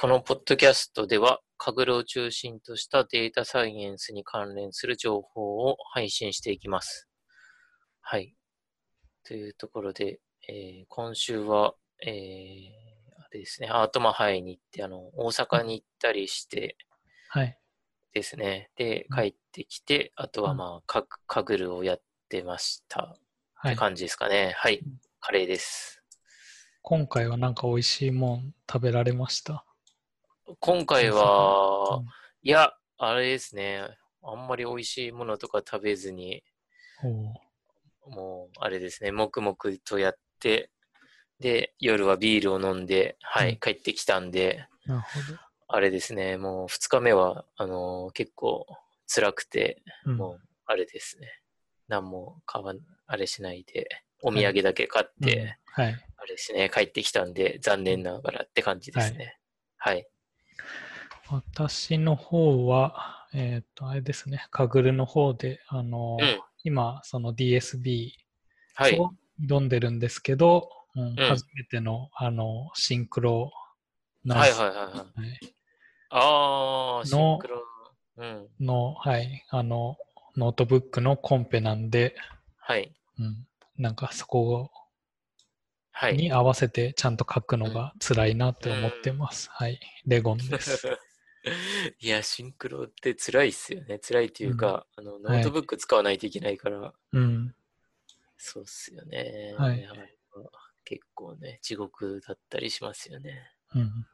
[0.00, 7.06] このポッドキャストでは、カグルを中心としたデータサイエンスに関連する情報を配信していきます。
[8.00, 8.34] はい。
[9.24, 12.12] というところで、えー、今週は、えー、
[13.18, 16.78] あれですね、アートマハイに行って、あの、大阪に行ったりして、
[17.28, 17.58] はい。
[18.14, 18.70] ですね。
[18.76, 23.16] で、帰ってきて、あとはまあ、カカグルをやってました。
[23.68, 24.54] って感じですかね。
[24.56, 24.80] はい。
[25.20, 26.02] カレーです。
[26.80, 29.66] 今回はなんか美味しいもん食べられました
[30.58, 32.04] 今回は、うん、
[32.42, 33.82] いや、あれですね。
[34.22, 36.42] あんまり美味しいものとか食べずに、
[38.06, 40.70] もう、あれですね、黙々とやって、
[41.38, 45.38] で、夜はビールを飲んで、はい、うん、帰ってきたんで、なるほど。
[45.68, 48.66] あれですね、もう2日目は、あのー、結構
[49.06, 51.28] 辛くて、うん、もう、あれですね、
[51.88, 52.74] 何も買わ
[53.06, 53.88] あれしないで、
[54.22, 55.94] お土産だけ買って、はい、うん。
[55.94, 59.38] はい、あれですね、帰ってきたんで、残念ながらって感じですね。
[59.78, 60.06] はい、はい
[61.30, 68.10] 私の方は、えっ、ー、と、あれですね、カグルの方で、あの、うん、今、その DSB
[68.98, 73.52] を挑んでるんですけど、はい、うん、初めての、あの、シンクロ
[74.24, 74.86] ナイス、はいはいはい。
[74.88, 75.54] はい。
[76.10, 77.62] ああ、シンクロ。
[78.16, 79.96] うん、の、はい、あの、
[80.36, 82.16] ノートブックのコンペなんで、
[82.58, 82.92] はい。
[83.18, 83.46] うん、
[83.78, 84.70] なんかそこはい、
[86.12, 89.48] に合わせてちゃんと書くのが辛いなって思ってます。
[89.48, 89.80] うん、はい。
[90.06, 90.88] レゴンです。
[92.00, 93.98] いや、シンクロって辛いっすよね。
[93.98, 96.80] 辛いっていうか、うん、あのノートブック使わないといけないから。
[96.80, 97.54] はい、うん。
[98.36, 99.54] そうっすよね。
[99.56, 99.88] はい。
[100.84, 103.52] 結構ね、地獄だったりしますよね。
[103.74, 104.06] うん。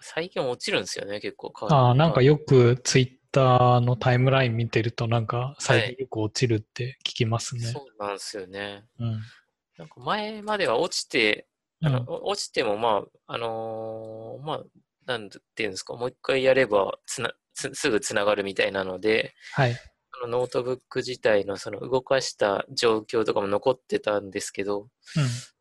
[0.00, 1.52] 最近落ちるんですよね、結構。
[1.68, 7.64] ああ、なんかよくツイッターのタイムライン見てると、なんか最近よく落ちるって聞きますね。
[7.64, 8.84] はい、そうなんですよね。
[8.98, 9.20] うん。
[9.78, 11.46] なんか前までは落ちて、
[11.82, 14.64] あの、うん、落ちてもまあ、あのー、まあ、
[15.06, 19.72] なんていうんですか、もう一回やればつなすすぐつながるみたいなので、はい、
[20.22, 24.88] あのノートブック自体のその動かした状況とかも残ってたんですけど、うん、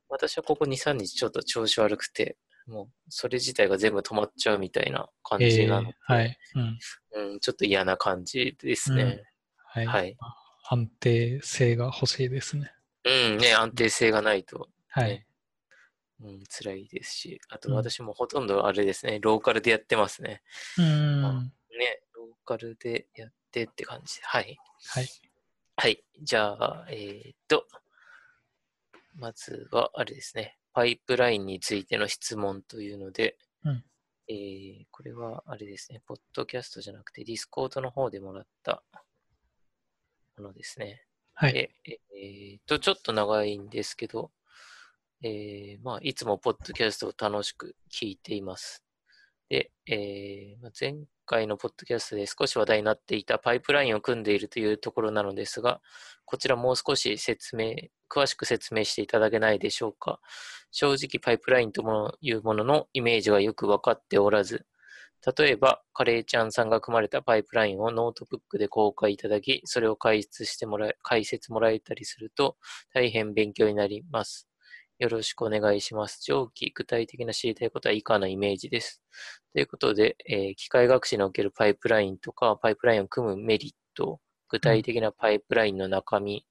[0.10, 2.38] 私はここ2、3日ちょっと調子悪くて、
[2.68, 6.38] もうそれ自体が全部止まっちゃうみたいな感じなので、えー、はい。
[6.56, 9.04] うん、うん、ちょっと嫌な感じですね。
[9.04, 9.22] うん、
[9.66, 10.18] はい、はい、
[10.70, 12.72] 安定性が欲しいですね。
[13.06, 15.26] うんね、安定性がないと、ね、はい。
[16.22, 20.42] うん、辛いですし、あと私もほとんどあれですね、うん、ローカルでやってますね。
[20.78, 21.50] うん、まあ、ね、
[22.14, 24.58] ローカルでやってって感じで、はい。
[24.88, 25.08] はい。
[25.78, 26.04] はい。
[26.22, 27.68] じゃあ、えー、っと、
[29.16, 33.84] まずは、あれですね、パイプラインについての質問というので、うん、
[34.28, 38.84] えー、これはあれですね、ポッドキャストじゃなくて、 Discord の方でもらった
[40.38, 41.06] ものですね。
[41.38, 41.70] はい。
[41.86, 44.32] えー、っと、ちょっと長いんですけど、
[45.22, 48.86] えー、まあ、いつもポッドキャストを楽しく聞いています。
[49.50, 55.82] で、えー、前回のポッドキャストで少し話題になっていたパイプラインを組んでいるというところなのですが、
[56.24, 57.76] こちらもう少し説明、
[58.10, 60.22] 詳しく説明していただけないでしょうか。
[60.72, 64.66] 正直パイプラインというもののイメージがよく分かっておらず、
[65.38, 72.58] 例えば、カレーちゃんさんが組まれたパイプラインをノートブックで公開いただき、それを解説してもらえ、解説もらえたりすると
[72.94, 74.48] 大変勉強になります。
[74.98, 76.22] よろしくお願いします。
[76.24, 79.02] 上記、具体的な知りたいことは以下のイメージです。
[79.54, 86.46] ということで、えー、機械学習におけるパイプラインとか、パイプラインを組むメリット、具体的なパイプラインの中身、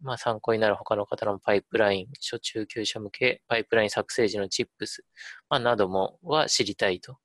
[0.00, 5.04] うん、まあ、参考になる他の方のパイプライン、初中級者向け、パイプライン作成時のチップス、
[5.50, 7.18] まあ、などもは知りたいと、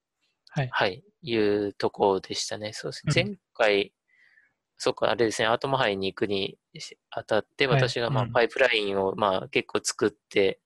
[0.49, 2.73] はい、はい、いうところでしたね。
[2.73, 3.13] そうですね。
[3.13, 3.93] 前回、
[4.77, 6.57] そっか、あれですね、アートマハイに行くに
[7.11, 10.59] あたって、私がまあ、パイプラインをまあ結構作って、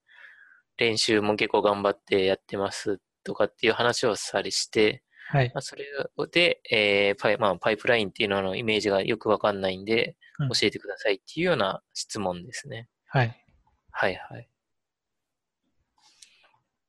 [0.77, 5.85] 練習も結構頑張ってやってますとかっていう話をさりして、はい、まあ、それ
[6.31, 12.88] で、えーパイまあ、パイプラインっていうののイメージがよくわかんないんで、うん、教えてくださいっていうような質問ですね。
[13.07, 13.45] はい。
[13.91, 14.50] はいはい。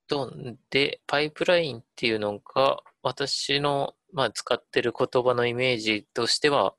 [0.08, 0.32] と
[0.70, 6.74] で、パイプラインっていうのが、私の、まあ、使ってる言葉のイメージとしては、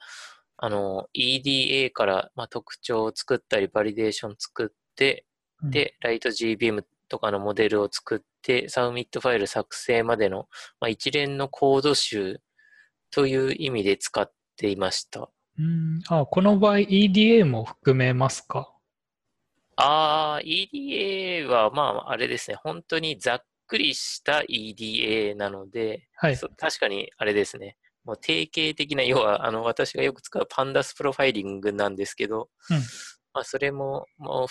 [0.57, 5.25] あの、EDA から、まあ、特徴を作ったり、バリデーション作って、
[5.62, 10.48] うん、で、 LightGBM とかのモデルを作って、 submit ファイル作成までの、
[10.80, 12.42] まあ、一連のコード集
[13.12, 15.30] という意味で使っていました。
[15.57, 16.01] うん。
[16.10, 18.75] あこの場合 EDA も含めますか？
[19.77, 27.77] ああ、EDA はまああれですね、本当にざっくりした EDA なので、はい、確かにあれですね。
[28.06, 32.77] もう定型的な、要は、あの、私がよく使う Pandas Profiling なんですけど、うん、
[33.33, 34.48] まあ、それも、もう、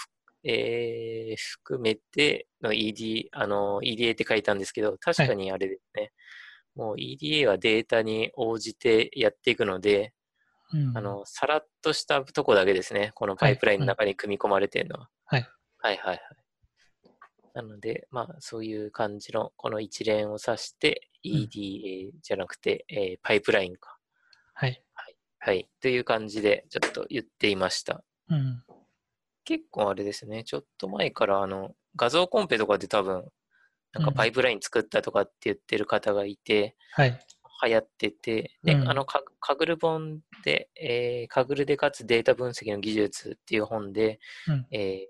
[0.49, 6.03] えー、含めての ED、あの、EDA って書いたんですけど、確かにあれですね。
[6.03, 6.11] はい、
[6.75, 10.13] もう EDA はデータに応じてやっていくので、
[10.73, 13.13] うん、あの、さらっとしたとこだけですね。
[13.15, 15.09] このパイプラインの中に組み込まれてるのは。
[15.27, 15.49] はい。
[15.79, 16.21] はいはいはい。
[17.55, 23.97] なので、まあ、そういう感じの、この一連を指して、EDA じゃなくて、うん、えー、パイプラインか。
[24.55, 24.83] はい。
[24.95, 25.17] はい。
[25.39, 25.69] はい。
[25.81, 28.03] という感じで、ちょっと言っていました。
[28.29, 28.63] うん。
[29.45, 33.25] 結構あれですね、ちょっと前からあの画像コンペとかで多分、
[33.93, 37.27] なんかパイプライン作ったとかって言ってる方がいて、はい。
[37.63, 44.19] 流行ってて、で、うん、あのカ、カグル本で、えー、カグルでかつデータ分析の技術っていう本で、
[44.49, 45.07] うん、え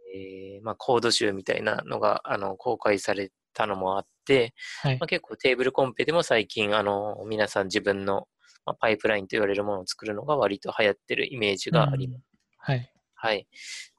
[0.60, 8.28] ー、まあ、コード集みたいなのがあの公開されたのもあって、はい、まあ、結構テーブルコンペでも最近、あの、皆さん自分の、
[8.66, 12.22] まあ、パイプラインと言われるものを作るのが割と流行ってるイメージがあります。
[12.68, 12.90] うん、はい。
[13.14, 13.48] はい。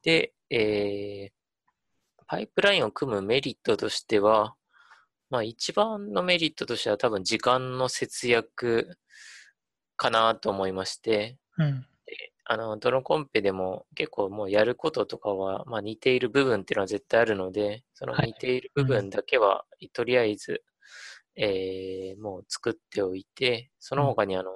[0.04, 1.32] で、えー、
[2.28, 4.56] パイプラインを組むメリットとしては、
[5.30, 8.98] まあ一番のメリットとしては多分時間の節約
[9.98, 11.86] かなと思いまして、うん、
[12.45, 20.63] あの、どのコンペでも結構もうやることとかは、まあ似ている部分っていうのは絶対あるので、その似ている部分だけは、とりあえず、
[21.36, 24.51] えー、もう作っておいて、その他にあの、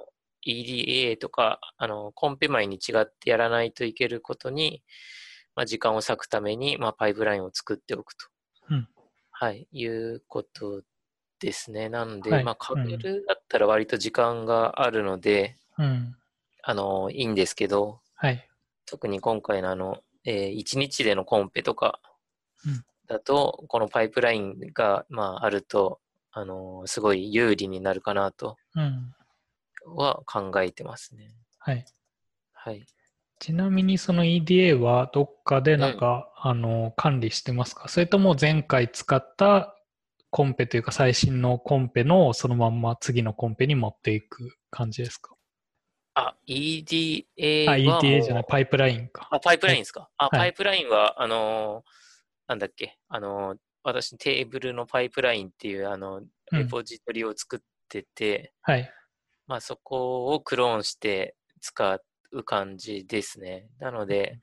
[0.46, 4.82] EDA とか、あの、コンペ前に違ってやらないといけることに、
[5.54, 8.26] まあ、時間を割くために、まあ、パイプラインを作っておくと。
[8.70, 8.88] うん、
[9.40, 10.82] はい、いうこと
[11.38, 11.88] ですね。
[11.88, 16.14] なので、はい、まあ、カメルだったら割と時間があるので、うん、
[16.62, 18.46] あの、いいんですけど、はい、
[18.84, 22.00] 特に今回のあの、えー、1日でのコンペとか
[23.08, 26.00] だと、このパイプラインが、まあ、あると、
[26.32, 28.56] あのすごい有利になるかなと。
[28.76, 29.14] うん
[29.86, 31.34] は考えてますね。
[31.58, 31.84] はい。
[32.52, 32.86] はい。
[33.40, 37.88] ちなみにその EDA はどっかでなんか、うん、あの管理してますか？
[37.88, 39.74] それとも前回使った
[40.28, 45.34] コンペというか最新のコンペのそのまんま次のコンペに持っていく感じですか？
[46.14, 47.72] あ、EDA は。
[47.72, 49.26] あ、EDA じゃない、パイプラインか。
[49.30, 50.00] あ、パイプラインですか？
[50.00, 51.90] はい、あ、パイプラインは、あのー、
[52.48, 56.20] なんだっけ、あのー、私テーブルのパイプラインっていう、あの、
[56.52, 58.90] レポジトリを作ってて、うん、はい。
[59.46, 61.94] まあ、そこをクローンして使
[62.32, 63.68] う感じですね。
[63.78, 64.40] なので、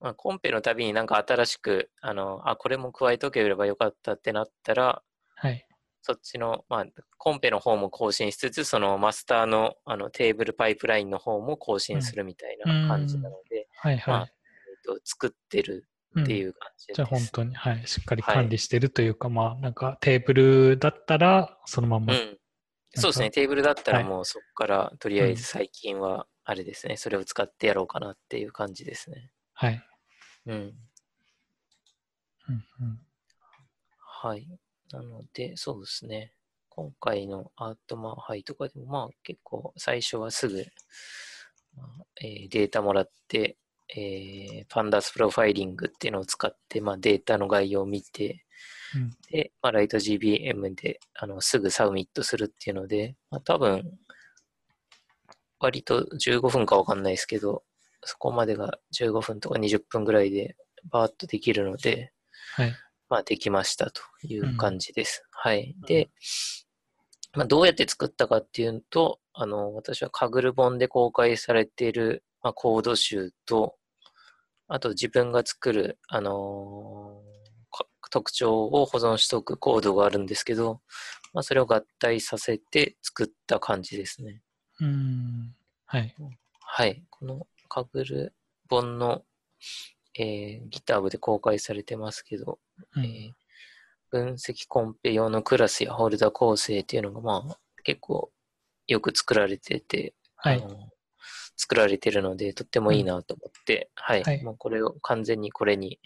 [0.00, 5.02] まあ、コンペのたびになんか新しく、あの、あ、これも加えとければよかったってなったら、
[5.34, 5.64] はい。
[6.02, 6.86] そっちの、まあ、
[7.18, 15.86] コンペの方も更新しつつ、そのマスターのあのテーブルパイプラインの方も更新するみたいな感じなので、はいはい、まあえーと、作ってる
[16.20, 22.14] っていう感じです、うん、じゃあ本当に、はい、しっかり管理してるというか、はい、まあ、なんかテーブルだったら、そのまま。
[22.94, 29.30] そうですね、テーブルだったらもうそこからとりあえず最近はあれですね、それを使ってやろうかなっていう感じですね。
[29.52, 29.84] はい。
[30.46, 30.54] うん。
[30.54, 30.74] うん
[32.80, 33.00] うん、
[33.98, 34.48] はい。
[34.90, 36.32] なので、そうですね。
[36.70, 40.64] 今回のアートマンハイとかでも、まあ結構最初はすぐ、
[41.76, 43.58] まあえー、データもらって、
[43.94, 48.46] えー、 Pandas Profiling っていうのを使って、まあ、データの概要を見て、
[48.96, 53.98] うん、で、まあ、 LightGBM であのすぐ submit するっていうので、まあ、多分、
[55.60, 57.62] 割と15分かわかんないですけど、
[58.02, 60.56] そこまでが15分とか20分ぐらいで
[60.90, 62.12] バーッとできるので、
[62.54, 62.74] はい、
[63.08, 65.24] まあできましたという感じです。
[65.24, 65.74] うん、はい。
[65.86, 66.10] で、
[67.34, 73.76] まあ、どうやって作ったかっていうと、あの、私はカグル本で公開されている、まあ、コード集と、
[74.66, 80.80] あと自分が作る、あのー、特徴を保存しておくコードがあるんですけど、
[81.32, 84.42] まあ、それを合体させて作った感じですね。
[84.80, 85.54] うん。
[85.86, 86.14] はい。
[86.60, 87.02] はい。
[87.10, 88.34] このカグル
[88.68, 89.22] 本の、
[90.14, 92.58] えー、GitHub で公開されてますけど、
[92.94, 93.32] うん、えー、
[94.10, 98.30] 分析コンペ用のクラスやホルダー構成っていうのが、まあ、結構
[98.86, 100.64] よく作られてて、はい、
[101.56, 105.98] 作られてるので、とってもいいなと思って、うん、はい、はい、もうこれを完全にこれに、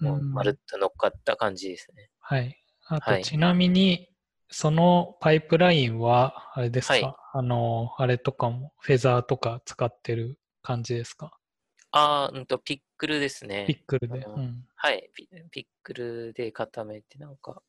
[0.00, 2.10] もうまるっと乗っかった感じですね。
[2.20, 2.56] はい。
[2.86, 4.08] あと、ちなみに、
[4.56, 11.36] そのパイプラインは、あれですか、はい、あの、あれとかも、フェザーとか使ってる感じですか？
[11.90, 13.64] ああ、うんと、ピックルですね。
[13.66, 14.20] ピックルで。
[14.20, 15.10] うん、はい。
[15.12, 17.62] ピ、ピックルで固めて、なんか、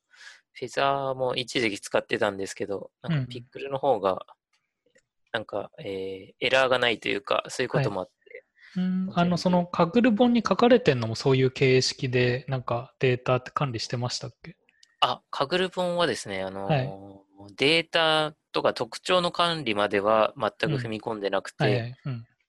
[0.54, 4.26] フェザーも一時期使ってたんですけど、なんかピックルの方が
[5.34, 8.46] なんか、えー、エラーがないというか、そういうこともあって。
[8.80, 9.12] はい、うん。
[9.16, 14.56] あの、その、カグル本に書かれてるのもそういう形式で、なんかデータって管理してましたっけ？
[15.06, 16.90] あ、カグル本はですね、あの、はい、
[17.56, 21.96] データとか特徴の管理までは全く踏み込んでなくて、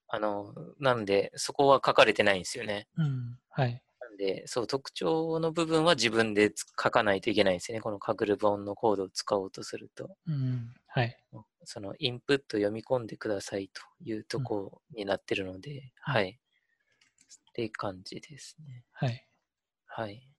[0.08, 2.88] あの、なんで、そこは書かれてないんですよね。
[2.96, 3.82] うん、はい。
[4.00, 7.82] なんで、そう、特徴の部分は自分で書かないといけないんですよね。
[7.82, 10.16] このカグル本のコードを使おうとすると。
[10.26, 11.16] うん、はい。
[11.64, 16.28] そのインプット読み込んでくださいというとこになってるので、うん、はい。
[16.30, 18.84] っていう感じですね。
[18.92, 19.28] はい。
[19.86, 20.35] はい。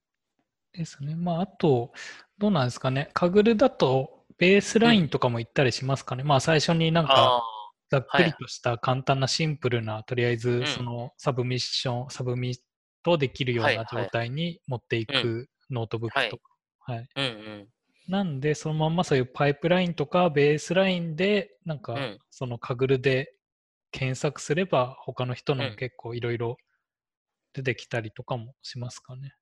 [0.78, 1.16] ですね。
[1.16, 1.92] まあ、あと、
[2.38, 3.10] どうなんですかね。
[3.14, 6.22] カグルだと、ベースラインとかも行ったりしますかね。
[6.22, 7.44] うん、まあ、最初になんか、
[7.90, 16.44] ざっくりとした簡単なシンプルな、はい、とりあえずその submission、submit できるような状態に持っていくノートブックとか。
[16.80, 17.08] はい。
[17.16, 17.68] うんうん
[18.10, 21.98] なんで、そのまんまそういうパイプラインとかベースラインで、なんか、
[22.30, 23.34] その Kaggle で
[23.92, 26.56] 検索すれば、他の人の結構いろいろ
[27.52, 29.34] 出てきたりとかもしますかね。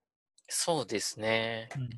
[0.48, 1.70] そうですね。
[1.76, 1.90] うん、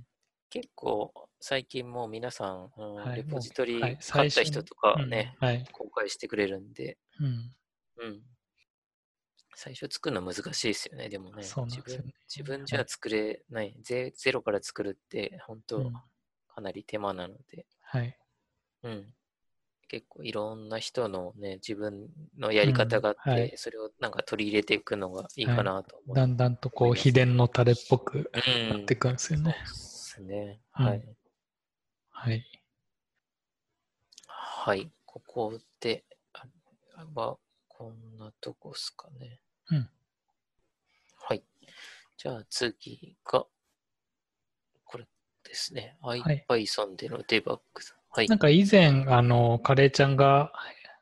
[0.50, 7.56] 結構、最近もう皆さん、うんはい、レポジトリ勝った人とかね、はい、公開してくれるんで、うん。
[7.98, 8.24] うん。
[9.56, 11.44] 最初作るの難しいですよね、でもね。
[11.44, 15.92] そう自分自分じゃ作れない、ゼ、ゼロから作るって、本当、
[16.48, 17.66] かなり手間なので。
[17.82, 18.18] はい。
[18.84, 19.14] うん。
[19.88, 28.32] 結構いろんな人のね、自分のやり方があって、うんはい、それをなんか取り入れていくのがいいかなとはい、だんだんとこう、秘伝のタレっぽく
[28.70, 29.56] なっていくんですよね。
[29.60, 30.60] うん、そうですね。
[30.72, 31.08] はい。
[32.10, 32.46] はい。
[34.28, 34.92] はい。
[35.06, 36.04] ここで、
[37.16, 37.38] は、
[37.70, 39.40] こんなとこっすかね。
[39.70, 39.90] うん。
[41.16, 41.44] はい。
[42.18, 43.46] じゃあ次が、
[44.84, 45.06] これ
[45.44, 45.96] ですね。
[46.02, 47.82] はい、iPython でのデバッグ。
[48.10, 48.28] はい。
[48.28, 50.52] なんか以前、あの、カレーちゃんが、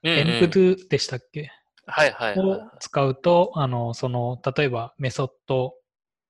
[0.04, 1.52] エンプドゥでしたっけ、
[1.88, 5.74] はいはい、を使うと、あの、その、例えばメソッド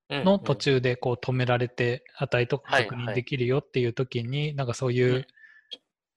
[0.10, 5.27] の途中でこう止められて値とか確認できるよっていう時に、なんかそういう、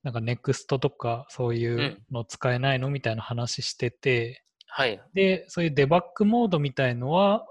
[0.02, 5.00] なんか NEXT とかそういうの使えないのみたいな話してて、はい。
[5.14, 7.46] で、そういうデバッグモードみたいのは、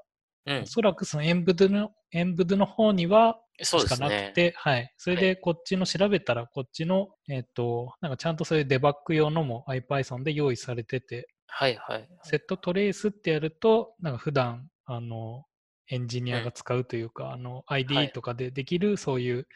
[0.45, 4.93] うん、おそらくそのエンブドの、エンブドの方にはしかなくて、ね、はい。
[4.97, 12.07] それでこっちの調べたら、こっちの、えっ、ー、と、なんかちゃんとそういうデバッグ用のも IPython で用意されてて、はいはい。
[12.23, 15.45] セットトレースってやると、なんか普段、あの、
[15.89, 19.47] エンジニアが使うというか、うん、あの ID とかでできるそういう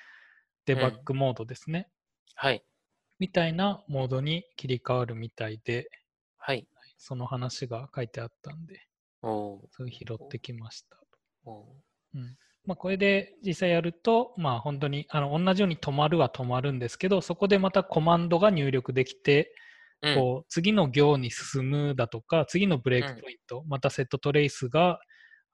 [0.65, 1.89] デバッグモードですね。
[2.41, 2.63] うん、はい。
[3.19, 5.89] みたいなモードに切り替わるみたいで、
[6.37, 6.67] はい。
[6.97, 8.87] その話が書いてあったんで、
[9.21, 10.97] おそれ拾ってきました。
[12.15, 12.37] うん。
[12.65, 19.53] まあ、これで実際やると、まあ、本当にあの同じように止まるは止まるんですけど、そこでまたコマンドが入力できて、
[20.03, 24.99] うん、こう次の行に進むだとか、次のブレイクポイント、うん、またセットトレイスが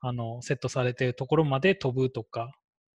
[0.01, 2.51] あのセットされているところまで飛ぶとか、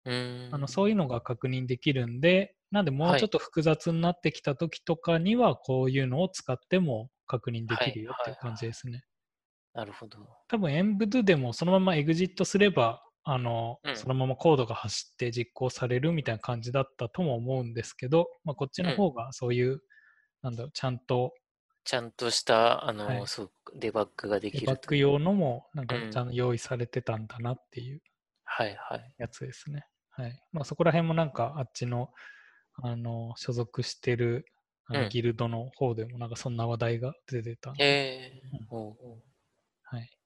[0.05, 9.03] あのそういうのが確認できるんで、なんでもうちょっと複雑になってきた時とかには、こういうのを使っても確認できるよっていう感じですね。
[9.73, 10.17] なるほど。
[10.47, 19.79] 多分、エンブドゥでもそのままエグジットすれば、あの、うん、そのままコードが走って実行されるみたいな感じだったとも思うんですけど、まあ、こっちの方がそういう、うん、
[20.43, 21.33] なんだろう、ちゃんと
[21.83, 24.61] ちゃんとした、あの、はい、そうデバッグができる。
[24.61, 28.01] デバッグ用のも、なんかちゃんと用意されてたんだなっていう、
[28.43, 29.13] はいはい。
[29.17, 29.85] やつですね。
[30.09, 30.37] はい。
[30.51, 32.09] まあ、そこら辺もなんか、あっちの、
[32.83, 34.45] あの、所属してる、
[34.87, 37.83] あのギルドの方でも、なんかそんな話題が出てたんで。
[37.85, 38.87] へ、うん、
[39.83, 40.16] はい。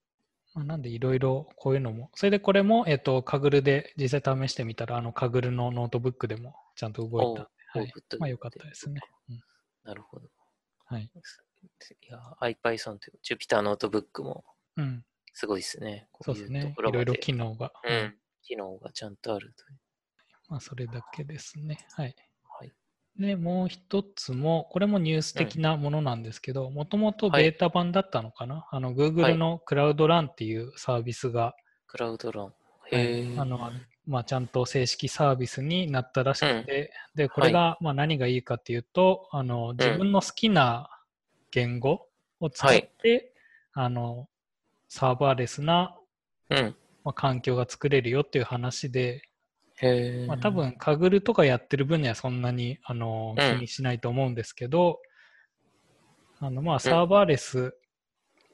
[0.54, 7.94] まあ、なんでいろいろこういうのも、それでこれも、えっ、ー、と、 Kaggle で実際試してみたら、あの、 Kaggle のノートブックでもちゃんと動いたんで、はい。
[8.20, 9.02] まあ、よかったですね。
[9.30, 9.42] うん、
[9.84, 10.28] なるほど。
[10.86, 11.04] はい。
[11.04, 11.10] い
[12.10, 14.44] や、IPython という Jupyter ノートブックも、
[15.34, 16.08] すごいですね。
[16.22, 16.76] そうですね。
[16.78, 17.72] いろいろ機能が。
[17.88, 18.18] うん。
[18.44, 19.80] 機能がちゃんとあるという。
[20.50, 21.78] まあ、それだけですね。
[21.94, 22.16] はい。
[23.20, 31.56] はい、で、もう一つも、これもニュース的なものなんですけど、もともとベータ版だったのかな、はい、あの、Google の Cloud Run っていうサービスが、
[31.88, 32.54] Cloud Run。
[32.92, 33.72] へあの、
[34.06, 40.90] まあ、ちゃんと正式サービスになったらしくて、うん、で、これが、まあ、何がいいかっていうと、あの、自分の好きな
[41.52, 42.08] 言語
[42.40, 43.34] を使って、
[43.74, 44.28] はい、あの、
[44.88, 45.96] サーバーレスな、
[46.50, 46.76] うん。
[47.04, 49.22] まあ、環境が作れるよっていう話で、へ
[50.28, 55.00] まあ、多分、カグルとかやってる分にはそんなにあの気にしないと思うんですけど、
[56.40, 57.76] うん、あのまあサーバーレス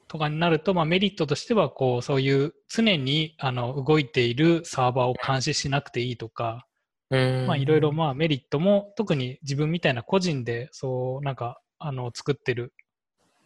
[0.08, 6.66] とかになると、まあ、メリットとしてはこうそういう常にあの動いているサーバーを監視しなくていいとか、
[7.10, 12.72] まあ、いろいろまあメリットも特に自分みたいな個人でそうなんかあの作ってる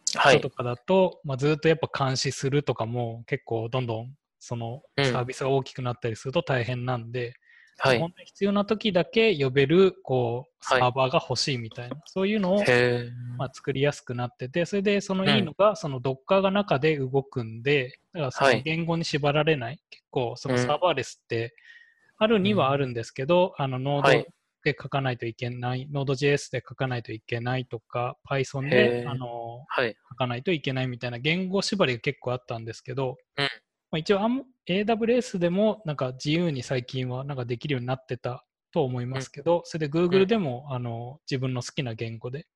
[0.05, 7.33] 人とかだと、はい、まあ、ずっとやっぱ監視するとかも結構どんどんそのサービスが大きくなったりすると大変なんで、
[7.85, 7.99] はい。
[7.99, 10.91] 本当に必要な時だけ呼べるこうサはい。
[10.91, 12.63] ーバーが欲しいみたいな、そういうのを。
[13.37, 18.61] まあ、作りやすくなってて、それでそのうんいいのが、その Docker が中で動くんで、だからそのはい。
[18.63, 20.65] 言語に縛られない、結構そのうん。
[20.65, 21.53] サーバーレスって
[22.17, 24.27] あるにはあるんですけど、あのノードはい。
[24.63, 29.09] で書かないといけない、Node.js で書かないといけないとか、Python へでー。
[29.09, 29.95] あのはい。
[30.09, 33.49] 書かないといけないみたいな言語縛りが結構あったんですけど、うん
[33.93, 34.19] まあ、一応
[34.67, 42.47] AWS でもなんか自由に最近はなんかできるようになってたと思いますけど、それで Google でも、あの自分の好きな言語で。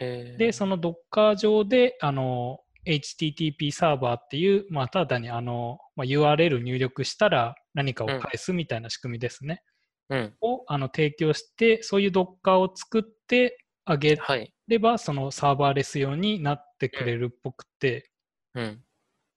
[0.00, 9.62] で、その Docker 上であの HTTP サーバーっていう、まあ、ただにあの、まあ、URL 入力したら何かを返すみたいな仕組みですね。
[10.10, 10.34] うん。
[10.40, 14.52] をあの提供して、そういう Docker を作ってあげはい。
[14.66, 18.10] れば、そのサーバーレス用になってくれるっぽくて、
[18.56, 18.82] うん。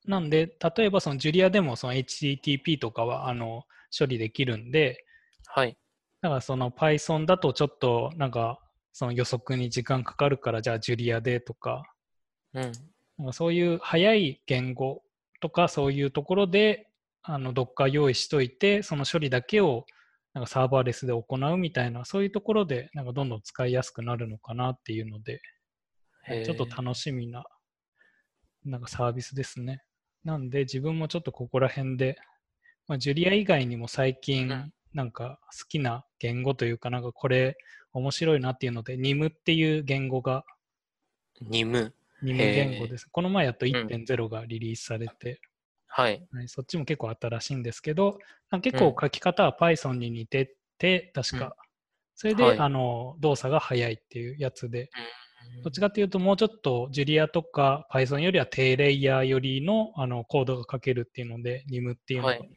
[0.06, 3.64] なんで、例えばその Julia でもその HTTP とかはあの
[3.98, 5.06] 処理できるんで、
[5.48, 5.78] はい。
[6.22, 8.60] だからその Python だとちょっとなんか
[8.94, 11.84] その予測に時間かかるからじゃあ Julia でとか、
[12.54, 12.72] うん。
[13.18, 15.04] なんかそういう早い言語
[15.40, 16.88] とかそういうところで
[17.22, 19.86] あの Docker 用意しといて、その処理だけを
[20.34, 25.42] なんかサーバーレスで行うみたいな、そういうところでなんかどんどん使いやすくなるのかなっていうので、
[26.46, 27.44] ちょっと楽しみな
[28.66, 29.84] なんかサービスですね。
[30.24, 32.18] なんで自分もちょっとここら辺で、
[32.88, 37.58] まあ、ジュリア以外にも最近うんなんか好きな言語というか、なんかこれ
[37.94, 40.44] 面白いなっていうので、NIM っていう言語が
[41.42, 43.08] ニム？NIM へー言語です。
[43.10, 45.40] この前やっと1.0がリリースされて、
[45.88, 46.28] はい。
[46.34, 48.20] はい、そっちも結構新しいんですけど、
[48.62, 51.46] 結構書き方は Python に似てて、確か。
[51.46, 51.52] うん
[52.14, 54.88] それで、はいあの動作が早いっていうやつで、うん
[55.64, 62.50] どっちかっていうと、もうちょっと Julia とか Python よりは低レイヤーよりのあのコードが書けるっていうので、NIM っていうのがはい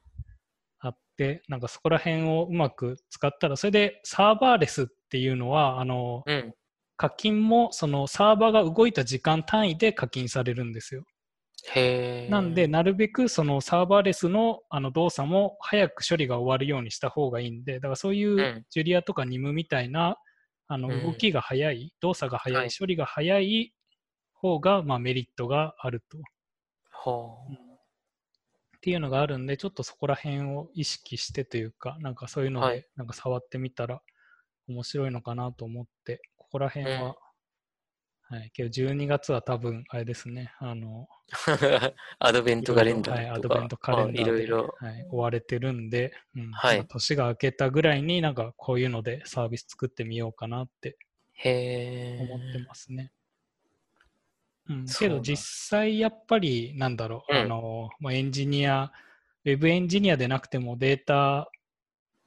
[0.81, 6.55] あって、なんかそこら辺をうまく使ったら、それでサーバーレスっていうのは、あのうん。
[6.97, 11.05] 課金もそのサーバーが動いた時間単位で課金されるんですよ。
[12.31, 20.19] なんで、なるべくそのサーバーレスのあの動作も早く処理が終わるようにした方がいいんで、だからそういううんジュリアとか NIM みたいな
[20.67, 21.03] あのうん。
[21.03, 22.69] 動きが早い、動作が早い、はい。
[22.77, 23.75] 処理が早い
[24.33, 26.19] 方がまあメリットがあると。
[26.91, 27.37] は
[28.77, 32.81] っていうのがあるんで、ちょっとそこら辺を意識してというか、なんかそういうのはい。
[32.81, 34.03] でなんか触ってみたら
[34.69, 37.17] 面白いのかなと思って、ここら辺は、
[38.35, 41.09] はい、けど12月は多分あれですね、あの、
[41.49, 41.95] あ。
[42.19, 43.55] アドベントカレンダはい、ーとか。
[43.55, 44.75] アドベントカレンダーで、いろいろ。
[44.79, 50.99] はい、追われてるんで、うんはいまあ年が明けたぐらいになんかこういうのでサービス作ってみようかなって。
[51.45, 53.13] 思ってますね。
[54.69, 58.93] うん、けど実際やっぱりなんだろう、うんあのまあ、エンジニア、
[59.45, 61.51] ウェブエンジニアでなくてもデータ、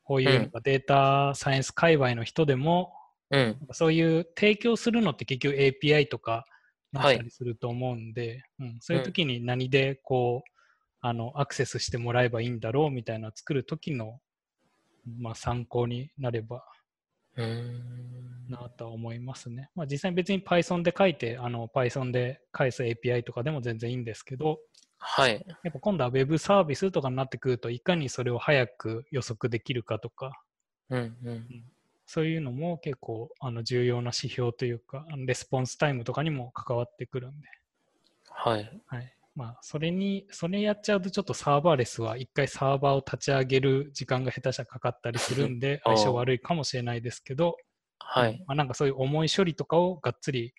[0.03, 2.93] こういうデータサイエンス界隈の人でも、
[3.31, 3.57] うん。
[3.71, 6.45] そういう提供するのって結局 API とか
[6.91, 10.51] なはいったりすると思うんで、うん、そういう時に何でこう、
[10.99, 14.19] あのアクセスしてもらえばいいんだろうみたいな作る時の、
[15.19, 16.63] まあ、参考になれば。
[18.49, 19.69] なとは思いますね。
[19.75, 24.57] まあ、実際に別に Python で書いてあの Python で返す API とかでも全然いいんですけど、
[24.97, 25.45] はい。
[25.63, 30.31] やっぱ今度は Web サービスとかになってくるといかにそれを早く予測できるかとか、
[30.89, 31.65] うんうん。
[32.07, 37.47] そういうのも結構あの重要な指標というか、レスポンスタイムとかにも関わってくるんで、
[38.29, 38.81] はい。
[38.87, 39.13] はい。
[39.35, 47.57] まあ、それに、それやっちゃうとちょっとサーバーレスは一回サーバーを立ち上げる時間が下手したらかかったりするんで、 相性悪いかもしれないですけど、
[47.99, 48.43] はい。
[48.47, 50.53] まあ、なんかそういう重い処理とかをがっつり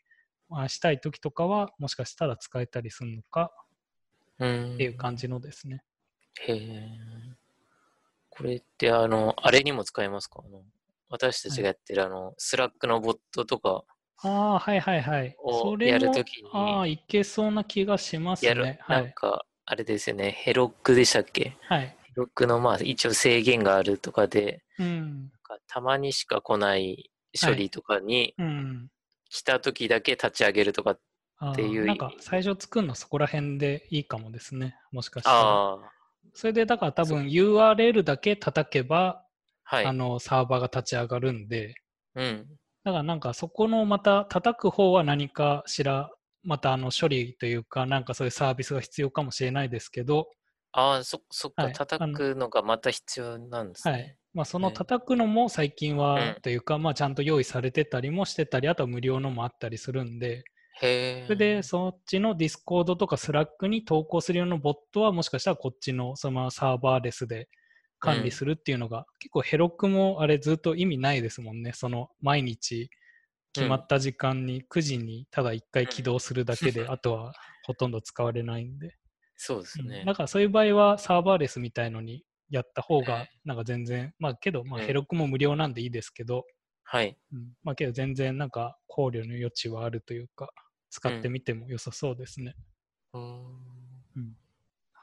[0.49, 3.51] まあしたいときとかは、もしかしたら使えたりするのか
[4.39, 4.75] うん。
[4.75, 5.83] っていう感じのですね。
[6.41, 6.99] へえ。
[8.31, 10.43] これって、あの、あれにも使えますか？
[10.47, 10.63] あの
[11.11, 13.83] 私たちがやってる、あの、 Slack のボットとか
[14.23, 15.37] ああ、はいはいはい。
[15.39, 18.79] をそれもやるときにああ、いけそうな気がしますやる、ね。
[18.83, 19.13] はなんい。
[19.15, 21.57] か、あれですよね、 Heroku でしたっけ？
[21.63, 21.81] はい。
[21.81, 25.21] Heroku の、まあ、一応制限があるとかで、うん。
[25.21, 28.89] なんかたまにしか来ない処理とかにうん。
[29.31, 30.97] 来たときだけ立ち上げるとか、
[31.39, 34.75] あっていうーなんか最初作るのそこら辺でいいかもですね。
[34.91, 35.37] もしかしたら。
[35.37, 35.93] ああ、
[36.35, 39.25] それでだから多分 URL だけ叩けば、
[39.71, 39.85] はい。
[39.85, 41.75] あのサーバーが立ち上がるんで、
[42.15, 42.47] うん。
[42.85, 46.11] だからなんかそこのまた叩く方は何かしら、
[46.43, 50.31] またあの処理というか、なんかそういうサービスが必要かもしれないですけど、
[50.73, 53.93] ああ、そ、そっか、はい叩くのがまた必要なんですね。
[53.93, 54.17] はい。
[54.33, 60.45] まあ、そのね叩くのも最近は、うんというか、まあ、ちゃんと用意されてたりもしてたり、あとは無料のもあったりするんで、
[60.81, 61.25] へえ。
[61.27, 67.49] それでそっちの Discord とか Slack に投稿するようなボットはもしかしたらこっちのその serverless で
[67.99, 71.73] 管理するっていうのが、うん、結構 Heroku もあれずっと意味ないですもんね。
[71.73, 72.91] その毎日
[73.53, 77.35] 決まった時間に9時にただ1回起動するだけで、あとは
[77.65, 78.97] ほとんど使われないんで。
[79.37, 86.45] そうですね、だからそういう場合は serverless みたいのにやった方が、なんか全然、まあけど、まあ Heroku も無料なんでいいですけど、
[86.83, 87.17] はい。
[87.33, 90.51] うん、まあけど全然なんか考慮の余地はあるというか、
[90.91, 92.55] 使ってみても良さそうですね。
[93.13, 93.23] うん。
[93.23, 93.25] う
[93.75, 93.78] ん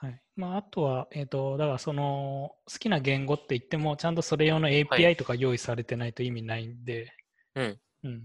[0.06, 7.14] はいまあ、あとは、えーと、だからその好きな言語って言っても、ちゃんとそれ用の API とか用意されてないと意味ないんで、
[7.56, 8.22] はい、うん。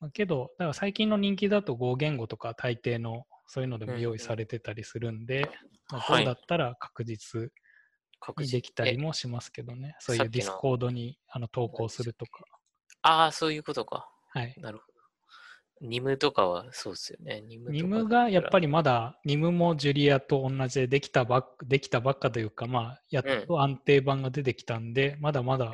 [0.00, 5.42] まあ、けど、だから最近の人気だと5言語とか大抵のそういうのでも用意されてたりするんで、
[5.92, 7.50] うんまあ、どうだったら確実
[8.38, 12.44] にできたりもしますけどね、そういう Discord にあの投稿するとか。
[13.02, 14.08] ああ、そういうことか。
[14.30, 14.54] はい。
[14.58, 14.91] なるほど。
[15.82, 17.42] Nim とかはそうですよね。
[17.42, 25.72] Nim、Nim がやっぱりまだ、 Nim も Julia と同じでできたばっできたばっかというか、まあ、やっと安定版が出てきたんで、うん、まだまだ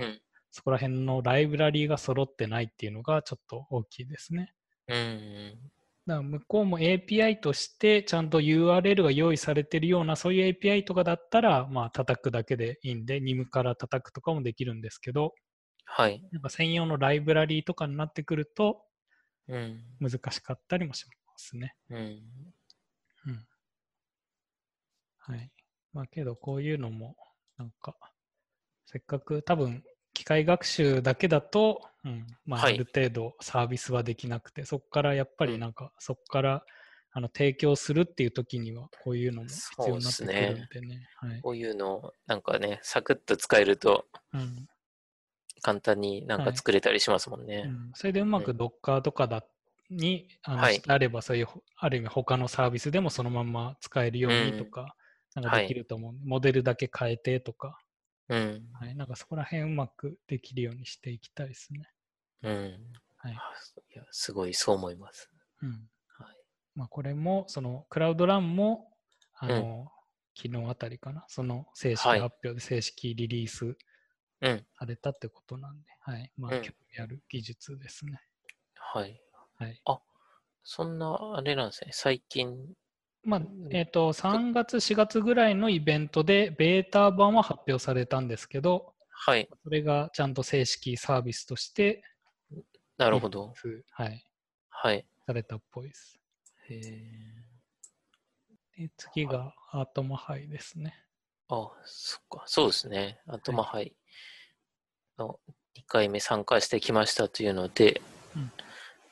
[0.51, 4.53] そこら辺のライブラリーが揃ってないっていうのがちょっと大きいですね。
[4.89, 5.59] うん。
[6.07, 15.35] だから向こうも API としてちゃんと URL が用意されてるようなそういう API とかだったら、まあ叩くだけでいいんで、 Nim から叩くとかもできるんですけど、
[15.85, 16.23] はい。
[16.33, 18.79] なんか専用のライブラリーとかになってくると、うん、
[20.01, 21.75] 難しかったりもしますね。
[21.91, 21.99] うん。
[21.99, 23.47] うん。
[25.19, 25.51] はい。
[25.93, 27.17] まあけど、こういうのも、
[27.57, 27.97] なんか、
[28.87, 29.83] せっかく多分、
[30.15, 36.65] 機械学習だけだと、うんまあ、ある程度サービスはできなくて、はい、そこからやっぱりなんか、そこから
[37.13, 40.69] あの提供するっていう時には、こういうのも必要になってくるんでね。
[40.73, 44.69] でねはい、こういうのなんかね、サクッと使えると、うん、
[45.63, 47.59] 簡単になんか作れたりしますもんね。
[47.59, 49.45] はいうん、それでうまく Docker とかだ
[49.91, 54.95] に、あの、はい、あれば、そういう、ある意味他のサービスでもそのまま使えるようにとか、
[55.37, 57.79] うん、なんかできると思う、はい、モデルだけ変えてとか、
[58.29, 58.69] うん。
[58.79, 61.89] はい、なんかそこら辺うまくできるようにしていきたいですね。
[62.43, 62.53] うん。
[63.17, 63.33] はい。
[63.33, 63.37] い
[63.97, 65.31] や、すごいそう思います。
[65.63, 65.71] うん。
[65.71, 66.37] はい。
[66.75, 68.93] まあ、これも、その、クラウドランも、
[69.35, 69.99] あの、うん、
[70.37, 73.77] 昨日あたりかな、その正式発表で正式リリース
[74.41, 76.33] されたってことなんで、はい。
[76.37, 78.21] まあ、興味ある技術ですね。
[78.75, 79.21] はい。
[79.57, 79.81] はい。
[79.85, 80.01] あ、
[80.63, 81.91] そんな、あれなんですね。
[81.93, 82.75] 最近。
[83.25, 89.49] まあ、えっ、ー、と、3月、4月ぐらいのイベントで、ベータ版は発表されたんですけど、はい。
[89.65, 92.05] それがちゃんと正式サービスとして、
[92.97, 93.53] なるほど。
[93.91, 94.25] はい。
[94.71, 95.07] はい。
[95.27, 96.19] されたっぽいです。
[96.71, 96.81] へ
[98.77, 100.95] で次がアートマハイですね。
[101.49, 102.43] あ、そっか。
[102.47, 103.21] そうですね。
[103.27, 103.95] アートマハイ
[105.19, 105.41] の
[105.77, 108.03] 2回目参加してきましたというので、
[108.37, 108.53] うん、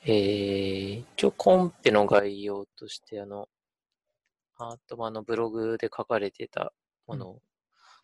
[0.05, 3.49] えー、一応コンペの概要として、あの、
[4.57, 6.73] アートマのブログで書かれてた
[7.07, 7.41] もの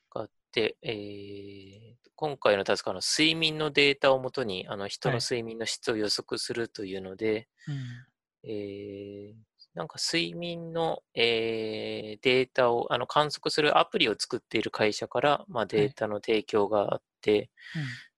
[0.10, 9.36] があって、うん、えー、今回の確かの睡眠のデータをもとにあの人の睡眠の質を予測するというので、はいうん、えー、
[9.76, 17.50] なんか睡眠の、えー、データをあの観測するアプリを作っている会社から、まあ、データの提供があって、はい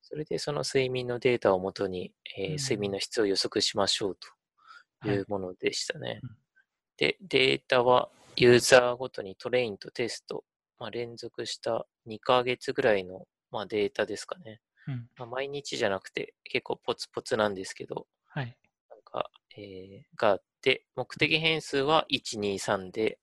[0.07, 4.17] それでその睡眠のデータをもとに、えー、睡眠の質を予測しましょう
[5.03, 5.17] とい。
[5.17, 6.09] うものでしたね。
[6.09, 6.21] はい、
[6.97, 10.43] で、データはユーザーごとにトレインとテスト、
[10.79, 14.61] まあ、連続した2ヶ月ぐらいの、まあ、データですかね。
[14.87, 15.09] うん。
[15.17, 18.55] まあ、毎日じゃなくて結構ポツポツなんですけど、はい、
[18.91, 20.54] なんか、えー、があって、
[20.95, 23.19] 目的変数は1、2、3で、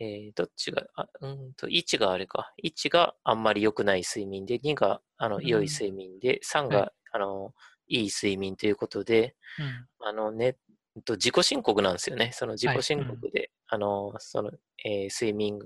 [0.00, 2.52] えー、どっちが、あうんと、1があれか。
[2.64, 7.54] 1があんまり良くない睡眠で、2があの良い睡眠で、3が、はい、あの
[7.86, 10.56] いい睡眠ということで、うん、あのね、
[11.04, 12.30] と自己申告なんですよね。
[12.32, 13.78] その自己申告で、はい。
[13.78, 14.50] うん、あの、その、
[14.84, 15.58] えー、睡眠、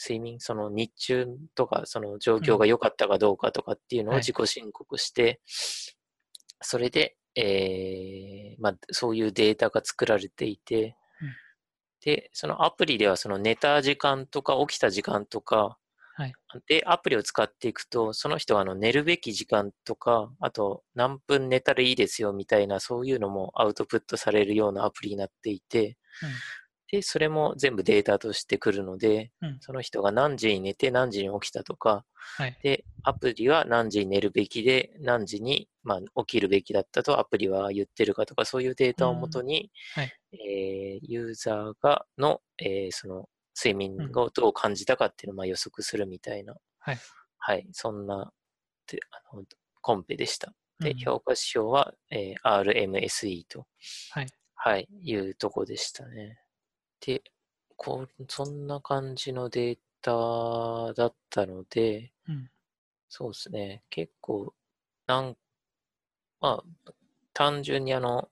[0.00, 5.38] 睡眠、その日中とか、その状況が良かったかどうかとかっていうのを自己申告して、はい、
[6.62, 10.96] それで、えー、まあ、そういうデータが作られていて、
[12.02, 15.76] で、そのアプリではその寝た時間とか起きた時間とか、
[16.14, 16.32] はい、
[16.66, 26.30] で、アプリを使っていくと、その人はあの寝るべき時間とか、あと何分寝たらいいですよみたいな、そういうのもアウトプットされるようなアプリになっていて、うん、
[26.90, 46.98] で、それも全部データとしてくるので、うん、その人が何時に寝て何時に起きたとか、はい、で、アプリは何時に寝るべきで、何時に、まあ、起きるべきだったとアプリは言ってるかとか、そういうデータをもとに、はい、えー、ユーザーがの、えー、その睡眠をどう感じたかっていうのをまあ予測するみたいな、はい、
[47.38, 49.44] はい、そんなあの
[49.80, 50.52] コンペでした。
[50.80, 53.66] で、評価指標は、えー、RMSE と、
[54.10, 56.38] はい、はい、いうとこでしたね。
[57.00, 57.22] で、
[57.76, 62.50] こうそんな感じのデータだったので、うん、
[63.08, 64.54] そうですね、結構、
[65.06, 65.36] なん、
[66.40, 66.92] まあ、
[67.32, 68.28] 単純にあの、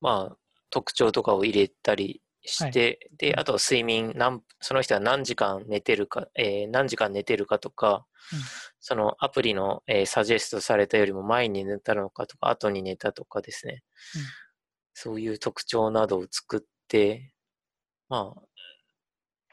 [0.00, 0.36] まあ、
[0.70, 8.38] 特徴とかを入れたりして、はい、で、あと睡眠何、その人は何時間寝てるか、えー、何時間寝てるかとか、うん、
[8.80, 13.82] そのアプリの、えー、サジェストされたよりも前に寝たのかとか、後に寝たとかですね、
[14.16, 14.22] うん、
[14.94, 17.31] そういう特徴などを作って、
[18.12, 18.42] まあ、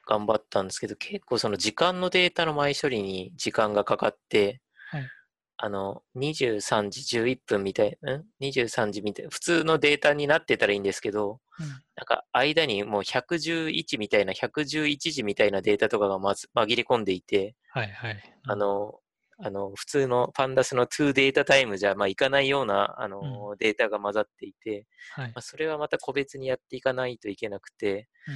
[0.06, 4.60] 頑張ったんですけど、結構その時間のデータの前処理に時間がかかって、
[4.92, 5.08] はい、
[5.56, 18.22] あの、23時11分みたいな、23時みたいな、普通のデータになってたらいいんですけど、うん、なんか間にもう111みたいな、111時みたいなデータとかがまず紛れ込んでいて、はいはい。
[18.44, 19.00] あの、
[19.42, 28.36] あの、普通のパンダスの2データタイムじゃ、まあ、いかないような、あの、うん、データが混ざっていて、はい、まあ、それはまた個別にやっていかないといけなくて、うん。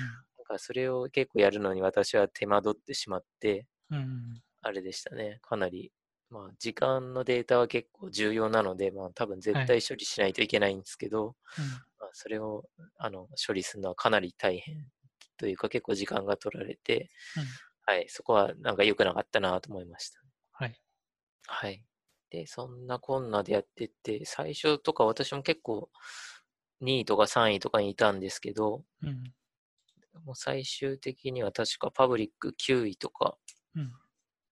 [0.54, 5.40] かそれを結構やるのに私は手間取ってしまって、うん、あれでしたね。
[5.42, 5.92] かなり、
[6.30, 11.36] まあ、時間のデータは結構重要なので、まあ、多分絶対処理しないといけないんですけど、はい、
[12.00, 12.64] まあ、それを
[12.98, 14.86] あの処理するのはかなり大変
[15.38, 20.20] というか、結構時間が取られて、うん、はい、そこはなんか良くなかったなと思いました。
[21.48, 21.72] はい。
[21.72, 21.86] はい。
[22.30, 25.90] で、そんなこんなでやってって、最初とか私も結構
[26.82, 29.24] 2位とか3位とかにいたんですけど、うん、
[30.26, 33.38] もう最終的には確かパブリック9位とか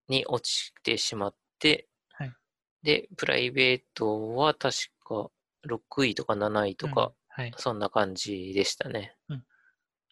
[0.08, 1.88] に落ちてしまって、
[2.20, 2.36] うんはい、
[2.84, 5.30] で、プライベートは確か
[5.68, 9.16] 6位とか7位とか、うんはい、そんな感じでしたね。
[9.30, 9.44] うん、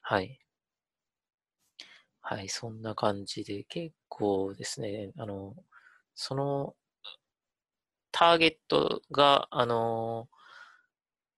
[0.01, 0.39] はい。
[2.21, 5.55] はい、そんな感じで、結構ですね、あの、
[6.21, 6.75] その、
[8.11, 10.27] ターゲットが、あの、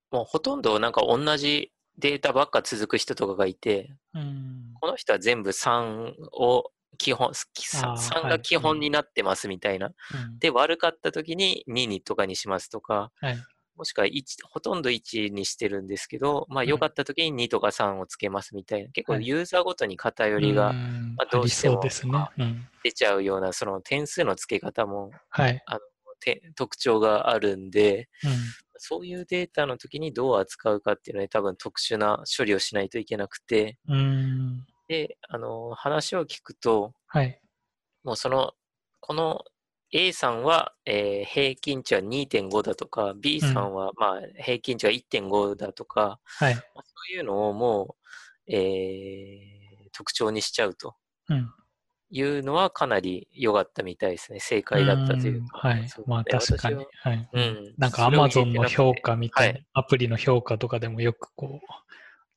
[0.10, 9.86] もうほとんどなんか同じデータばっか続く人とかがいて、うん、この人は全部3を基本、3が基本になってますみたいな。
[9.86, 13.38] はい、で、悪かった時に2にとかにしますとか、はい、
[13.76, 21.82] もしくは1、ほとんど1にしてるんですけど、まあ良かった時に2とか3をつけますみたいな、結構ユーザーごとに偏りが、まあ、どうしても
[22.84, 25.80] 出ちゃうような、その点数の付け方も、はい、あの
[26.56, 28.32] 特徴があるんで、うん、
[28.78, 33.78] そういうデータの時にどう扱うかっていうので多分特殊な処理をしないといけなくて、
[34.88, 37.40] で、あの、話を聞くと、はい、
[38.04, 38.54] もうその、
[39.00, 39.44] この
[39.92, 47.96] A さんは、えー、平均値は2.5だとか、B さんは、まあ、平均値は1.5だとか、はい、そういうのをも
[48.48, 50.96] う、えー、特徴にしちゃうと。
[51.30, 51.50] うん
[52.12, 54.42] いうのはかなり良かったみたいですね。
[54.42, 55.70] 正解だったというか。
[55.70, 55.88] はい。
[56.06, 56.86] まあ確かに。
[57.02, 57.30] はい。
[57.32, 57.74] うん。
[57.78, 61.68] なんか Amazon の評価みたいな、はい、アプリの評価とかでもよくこう、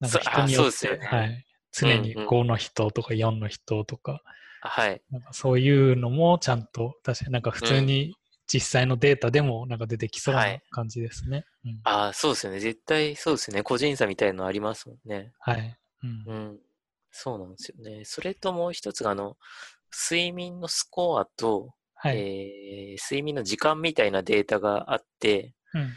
[0.00, 1.46] なんか人によって、ね、はい。
[1.72, 4.22] 常に5の人とか4の人とか、うんうん、
[4.68, 5.02] はい。
[5.10, 8.14] なんかそういうのもちゃんと、確かになんか普通に
[8.46, 11.36] 実際のデータでもなんか出てきそうな感じですね。
[11.36, 12.60] はいうん、ああ、そうですよね。
[12.60, 13.62] 絶対そうですね。
[13.62, 15.32] 個人差みたいのありますもんね。
[15.38, 15.78] はい。
[16.02, 16.58] うん、うん
[17.16, 18.04] そうなんですよね。
[18.04, 19.36] それともう一つが、あの、
[20.10, 25.92] 睡眠のスコアと、はい、えー、睡眠の時間みたいなデータがあって、うん、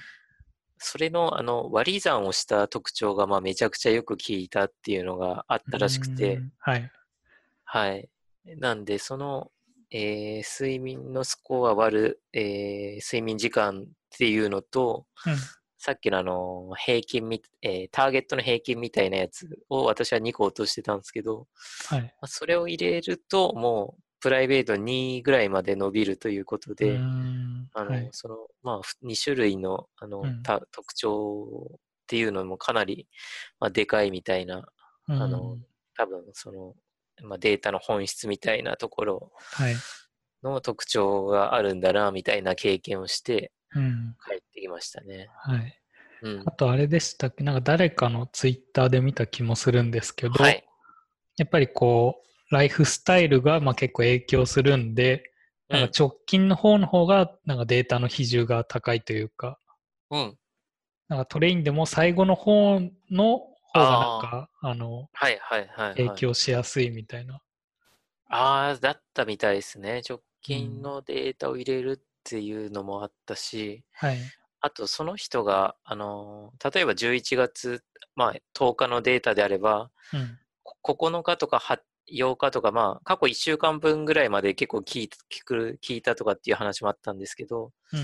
[0.78, 6.92] それのあの割り算をした特徴がまあめちゃくちゃよく効いたっていうのがあったらしくて、はい。
[7.66, 8.10] はい。
[8.56, 9.52] なんで、その、
[9.92, 13.86] えー、睡眠のスコア割る、えー、睡眠時間っ
[14.18, 15.36] ていうのと、うん、
[15.78, 21.48] さっきのあの、平均み、えー、ターゲットの平均みたいなやつを私は2個落としてたんですけど、
[21.88, 22.14] はい。
[22.26, 33.08] それを入れると、もう、プライベート2ぐらいまで伸びるということで、あの、はい、その、まあ、2種類の、あの、うん、特徴っていうのもかなり、
[33.60, 34.68] まあ、でかいみたいな、
[35.08, 35.58] あの、
[35.96, 36.76] 多分、その、
[37.24, 39.32] まあ、データの本質みたいなところ
[40.44, 45.30] の特徴があるんだな、みたいな経験をして、帰ってきましたね。
[45.42, 45.82] はい。
[46.24, 47.44] うん、あとあれでしたっけ？
[47.44, 50.66] なんか誰かのツイッターで見た気もするんですけど、はい、
[51.38, 55.32] やっぱりこう、ライフスタイルがまあ結構影響するんで、
[55.70, 59.60] なんか直近の方の方がなんかデータの比重が高いというか、
[60.10, 60.38] うん。
[61.10, 62.80] なんかトレインでも最後の方
[63.12, 63.42] の
[63.74, 67.42] 方がなんか、あの、はいはいはい、はい、影響しやすいみたいな。
[68.30, 70.02] ああ、だったみたいですね。
[70.08, 74.18] 直近のデータを入れるっていうのもあったし、はい、
[74.60, 77.84] あとその人が、あの例えば11月、
[78.16, 80.38] まあ、10日のデータであれば、うん、
[80.84, 81.62] 9日とか
[82.12, 88.00] 8日とか、まあ、過去1週間分ぐらいまで結構聞い聞く聞いたとかっていう話もあったんですけど、うん、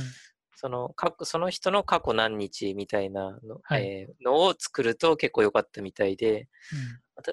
[0.64, 6.48] そのその人の過去何日みたいなのはい、えー、のを作ると結構良かったみたいで、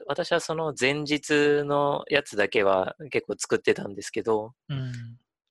[0.08, 4.92] 私はその前日のやつだけは結構作ってたんですけど、うん、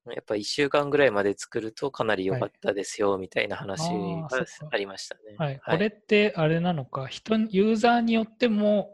[0.07, 4.27] やっぱ1週間ぐらいまで作るとかなり良かったですよ、みたいな話が
[4.71, 5.21] ありましたね。
[5.37, 5.61] はい。
[5.65, 8.93] これってあれなのか、人、ユーザーによっても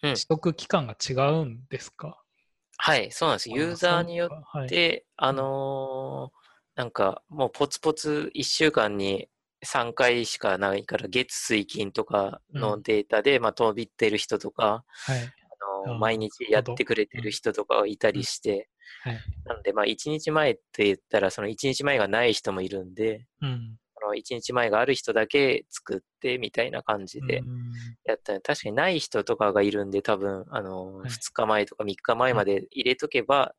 [0.00, 2.14] 取得期間が違うんですか、うん、
[2.76, 3.50] はい、そうなんです。
[3.50, 6.41] ユーザーによって、あ、はい、のー、
[6.82, 9.28] なんかもうポツポツ1週間に
[9.64, 15.20] 3回しかないから、月水金とかのデータで、うん、まあ飛びってる人とか、はい、
[15.86, 18.68] あのー、毎日やってくれてる人とかはいたりして、
[19.04, 27.44] はい、なので、まあ、1日前って言ったら、その1日前がない人もいるんで、うん、その1日前がある人だけ作ってみたいな感じで
[28.04, 33.54] やった確かにない人とかがいるんで、多分、あの、はい、2日前とか3日前まで入れとけば、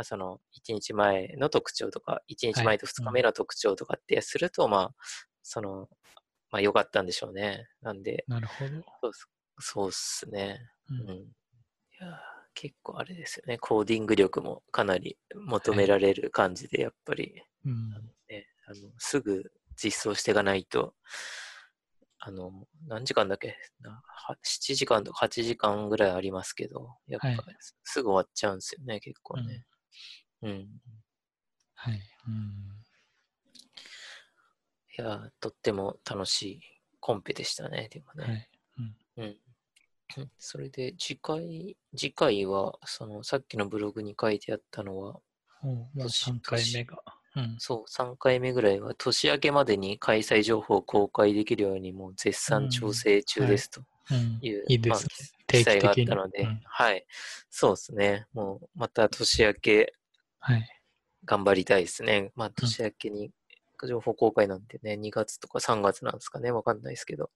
[0.00, 4.94] まあ、その1日前の特徴とか、1日前と2日目の特徴とかってすると、はい、まあ、
[5.42, 5.90] その、
[6.50, 7.68] まあ良かったんでしょうね。
[7.82, 9.12] なんで、なるほど。
[9.58, 10.58] そうっすね。
[10.88, 11.10] うん。
[11.10, 11.24] うん、い
[12.00, 12.18] や
[12.54, 17.90] 結構あれですよね、コーディング力もかなり求められる感じで、やっぱり、はい、うん
[18.30, 20.94] ね、あのすぐ実装していかないと、
[22.20, 27.44] あの、何時間だっけ ?7 時間とか8時間ぐらいありますけど、やっぱ、
[27.84, 29.64] すぐ終わっちゃうんですよね、結構ね。
[30.42, 30.50] うん。
[30.50, 30.68] うん、
[31.74, 32.00] はい。
[32.26, 32.34] うん、
[34.98, 36.60] いや、とっても楽しい
[37.00, 38.24] コンペでしたね、でもね。
[38.24, 38.48] はい、
[39.16, 39.36] うん、うん
[40.38, 45.20] それで次回、次回は、そのさっきのブログに書いてあったのは、
[45.62, 46.98] もう3回目が、
[47.36, 47.56] うん。
[47.58, 53.82] そう、3回目ぐらいは年明けまでに開催情報を公開できるようにもう絶賛調整中ですとい
[54.16, 55.10] う、いいですね。
[55.46, 57.04] 記載があったので、うん、はい。
[57.48, 58.26] そうですね。
[58.32, 59.94] もうまた年明け、
[60.38, 60.68] はい。
[61.24, 62.32] 頑張りたいですね。
[62.34, 63.30] まあ年明けに
[63.86, 66.50] 情報公開なんてね、2月とか3月なんですかね。
[66.50, 67.30] わかんないですけど。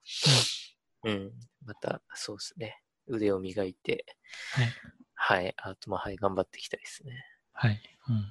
[1.05, 1.33] うん。
[1.65, 2.81] また、そうですね。
[3.07, 4.07] 腕を磨いて、
[4.53, 4.73] はい。
[5.15, 5.55] はい。
[5.59, 7.25] あと、まあ、はい、頑張っていきたいですね。
[7.53, 7.81] はい。
[8.09, 8.17] うん。
[8.17, 8.25] うん、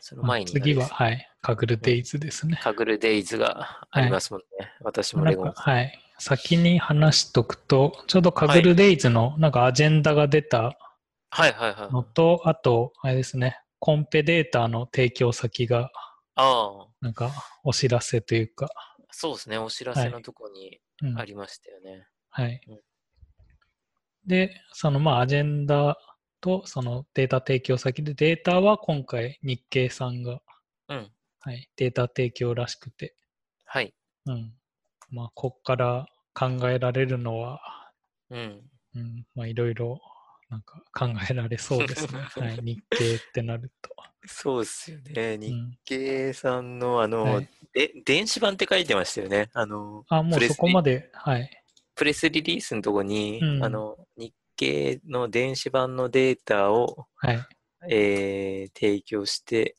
[0.00, 1.28] その前に、まあ、次は、はい。
[1.40, 2.60] カグルデイズですね。
[2.62, 4.46] カグルデイズがありますもんね。
[4.58, 5.52] はい、私もレゴン。
[5.52, 5.98] はい。
[6.22, 10.78] 先に話しとくと、ちょうどカグルデイズのなんかアジェンダが出た
[11.30, 11.92] はいはいはい。
[11.92, 15.90] のと、あと、あれですね、コンペデータの提供先が、
[16.36, 16.86] ああ。
[17.00, 17.32] なんか
[17.64, 18.70] お知らせというか。
[19.10, 20.78] そうですね、お知らせのとこに
[21.16, 22.06] ありましたよね。
[22.30, 22.60] はい。
[22.68, 22.80] うん、
[24.24, 25.98] で、そのまあアジェンダ
[26.40, 30.40] とそのデータ提供先で、データは今回日経さんが、
[30.88, 33.16] うん、はい、データ提供らしくて、
[33.64, 33.92] はい。
[34.26, 34.52] うん。
[35.12, 37.60] まあ、こっから考えられるのは、
[38.30, 38.62] うん。
[38.94, 40.00] うん、まあ、いろいろ、
[40.50, 42.20] なんか考えられそうですね。
[42.36, 43.90] はい、日経ってなると。
[44.26, 45.38] そうですよね。
[45.38, 49.50] 日経さんの、あの、はい、で、電子版って書いてましたよね。
[49.54, 51.50] あの、あ、もうそこまで、はい。
[51.94, 57.46] プレスリリースのとこに、うん、あの、日経の電子版のデータを、はい、
[57.88, 59.76] えー、提供して、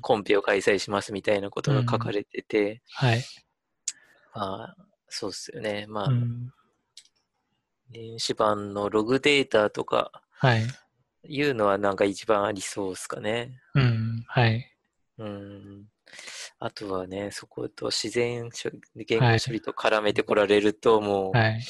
[0.00, 3.24] コンペを開催しますみたいなことが書かれてて、うん、はい。
[4.34, 4.76] まあ、
[5.08, 5.86] そうっすよね。
[5.88, 6.52] まあ、うん、
[7.90, 10.66] 電子版のログデータとか、はい。
[11.28, 13.60] いうのはなんか一番ありそうですかね。
[13.74, 14.72] うん、はい。
[15.18, 15.84] うん。
[16.58, 21.60] あとはね、そこと自然処理、言語処理と絡めてこられると、もう、はい、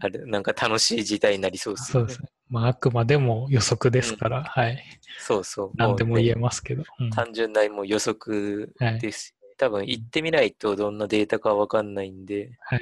[0.00, 1.92] あれ、なんか楽しい時代になりそうですね。
[1.92, 2.28] そうですね。
[2.48, 4.84] まあ、あくまでも予測ですから、うん、はい。
[5.18, 5.72] そうそう。
[5.76, 6.84] 何でも言えますけど。
[7.00, 12.78] うん、単純なもう予測です、はい、多分行ってみないとどんなデータかわかんないんで、はい。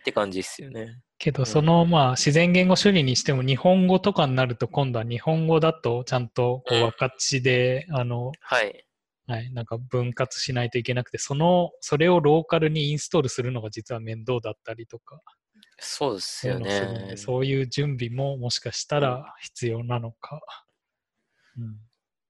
[0.00, 1.00] って感じですよね。
[1.18, 8.86] けど、その、まあ、自然言語処理にしても、日本語とかになると、今度は日本語だと、ちゃんと、こう、分かちで、あの、はい。
[9.26, 15.20] はい、なんか分割しないといけなくて、その、それをローカルにインストールするのが実は面倒だったりとか。
[15.78, 17.14] そうですよね。
[17.16, 20.40] そういう準備ももしかしたら必要なのか、
[21.56, 21.76] うん、っ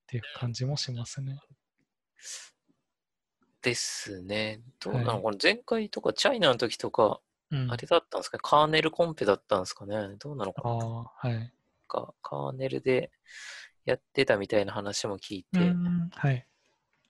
[0.06, 1.38] ていう感じもしますね。
[3.62, 4.60] ですね。
[4.82, 7.20] どうなのかな、前回とか、チャイナの時とか、
[7.50, 8.36] うん、あれだったんですか？
[8.36, 9.96] ね、カーネルコンペだったんですかね？
[10.18, 10.70] どうなのかな？
[10.70, 11.52] あはい。
[11.88, 13.10] かカーネルで
[13.84, 15.58] やってたみたいな話も聞いて、
[16.12, 16.46] はい。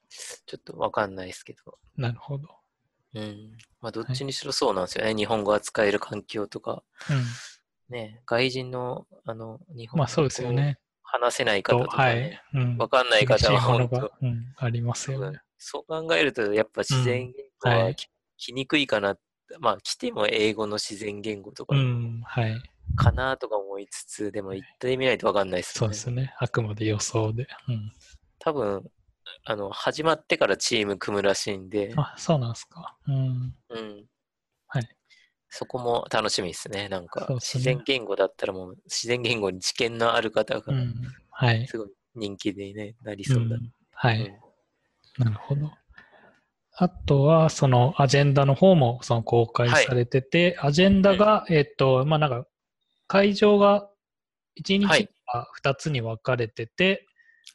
[0.09, 1.79] ちょっとわかんないですけど。
[1.97, 2.49] なるほど。
[3.15, 3.57] うん。
[3.81, 5.09] まあ、どっちにしろそうなんですよね。
[5.09, 6.83] はい、日本語が使える環境とか。
[7.11, 10.79] うん、ね、外人の、あの、日本語まあそうですよね。
[11.03, 15.41] 話せない方とか、ね、はいうん、わかんない方は本当、うん、ありますよね。
[15.63, 17.97] そう考えると、やっぱ自然言語は、はい、
[18.39, 19.17] 来にくいかな。
[19.61, 21.77] まあ、来ても英語の自然言語とか。
[22.97, 25.79] かなとか思いつつ、でも行ってみないとわかんないですね。
[25.79, 26.35] そうですね。
[26.39, 27.47] あくまで予想で。
[27.69, 27.93] うん、
[28.39, 28.91] 多分、
[29.45, 31.93] あの、始まってからチーム組むらしいんで。
[31.97, 32.97] あ、そうなんですか。
[33.07, 33.55] うん。
[33.69, 34.07] うん。
[34.67, 34.89] はい。
[35.51, 36.89] そこも楽しみですね。
[36.89, 40.75] なんか、自然言語だったらもう、自然言語に知見のある方が。
[41.67, 43.57] すごい人気でね、なりそうだ。
[43.57, 44.41] うんはい。
[45.19, 45.71] うんなるほど。
[46.77, 52.47] あとは、そのアジェンダの方もその公開はいされてて、アジェンダが、えっと、まあ、なんか、
[53.07, 53.91] 会場が
[54.55, 57.07] 1日はいが2つに分かれてて、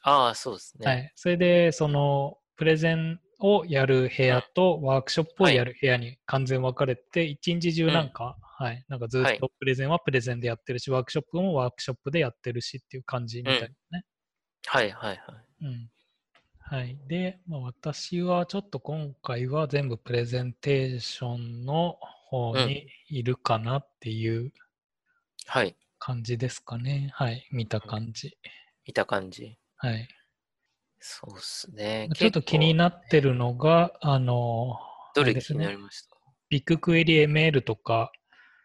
[0.02, 0.86] ああ、そうですね。
[0.86, 1.12] はい。
[1.16, 8.84] それで、その、プレゼンをやる部屋とワークショップをやる部屋に完全分かれて、一日中なんか、はい。
[8.88, 14.04] なんかずはいっとプレゼンはプレゼンでやってるし、ワークショップもワークショップでやってるしっていう感じみたいですね。
[14.66, 15.16] はいはいはい。
[15.66, 15.90] うん。
[16.68, 16.98] はい。
[17.06, 21.96] で、まあ、私はちょっと今回は全部プレゼンテーションの
[22.28, 24.52] 方にいるかなっていう
[25.46, 25.76] はい。
[26.00, 27.10] 感じですかね。
[27.14, 27.46] はい。
[27.52, 28.36] 見た感じ。
[28.84, 29.56] 見た感じ。
[29.76, 30.08] はい。
[30.98, 32.08] そうっすね。
[32.16, 34.76] ちょっと気になってるのが、あの、
[35.14, 36.16] どれ気あれですねになりました？
[36.48, 38.10] ビッグクエリ ML とか、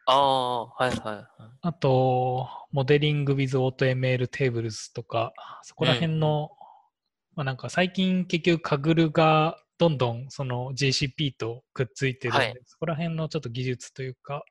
[0.08, 1.26] ああ、はいはいはい。
[1.62, 6.50] あと、モデリング with AutoML Tables とか、そこら辺の、
[7.36, 14.44] まあなんか最近結局カグルがどんどんその GCP とくっついてるんで、はいそこら辺のちょっと技術というか、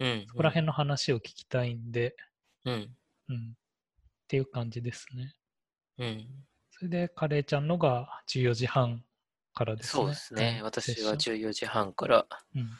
[0.00, 0.24] うん。
[0.28, 2.14] そこら辺の話を聞きたいんで、
[2.64, 2.74] うん。
[3.28, 3.52] うん。
[3.52, 3.54] っ
[4.28, 5.34] ていう感じですね。
[5.98, 6.26] うん。
[6.70, 9.02] それで、カレーちゃんのが14時半
[9.54, 10.02] からですね。
[10.02, 10.44] そうですね。
[10.46, 12.70] はい私はセッシ14時半から、うん。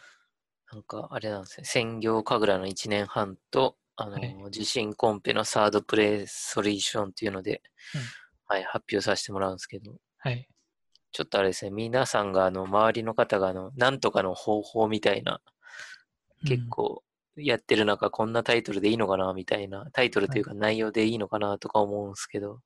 [0.72, 1.64] なんかあれなんですね。
[1.64, 7.62] 専業神楽の1年半と、あの、はい地震コンペのサードプレイソリューションっていうので、
[7.94, 8.00] うん
[8.48, 10.48] はい、発表させてもらうんですけど、はい。
[11.12, 15.40] ちょっとあれですね、皆さんが、あの、周りの方が、あの、なんとかの方法みたいな、
[16.46, 17.02] 結構、
[17.36, 22.60] やってる中、こんなタイトルでいいのかな、みたいな、タイトルというか内容でいいのかな、とか思うんですけど、うん。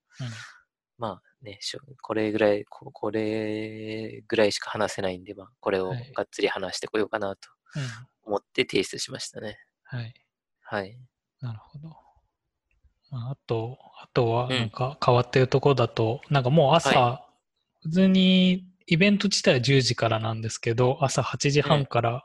[0.99, 1.59] まあね、
[2.01, 7.49] これぐらい、ここれぐらいしか話せないんで、まあ、これをはいがっつり話してこようかなと。
[8.25, 9.59] 思って提出しましたね。
[9.83, 10.15] はい。
[10.61, 10.99] はい。
[11.41, 11.89] なるほど。
[13.11, 17.27] まあ、あと、あとは、うんなんか変わってるところだと、なんかもう朝、は
[17.83, 22.23] 普通にイベント自体は10時からなんですけど、朝8時半から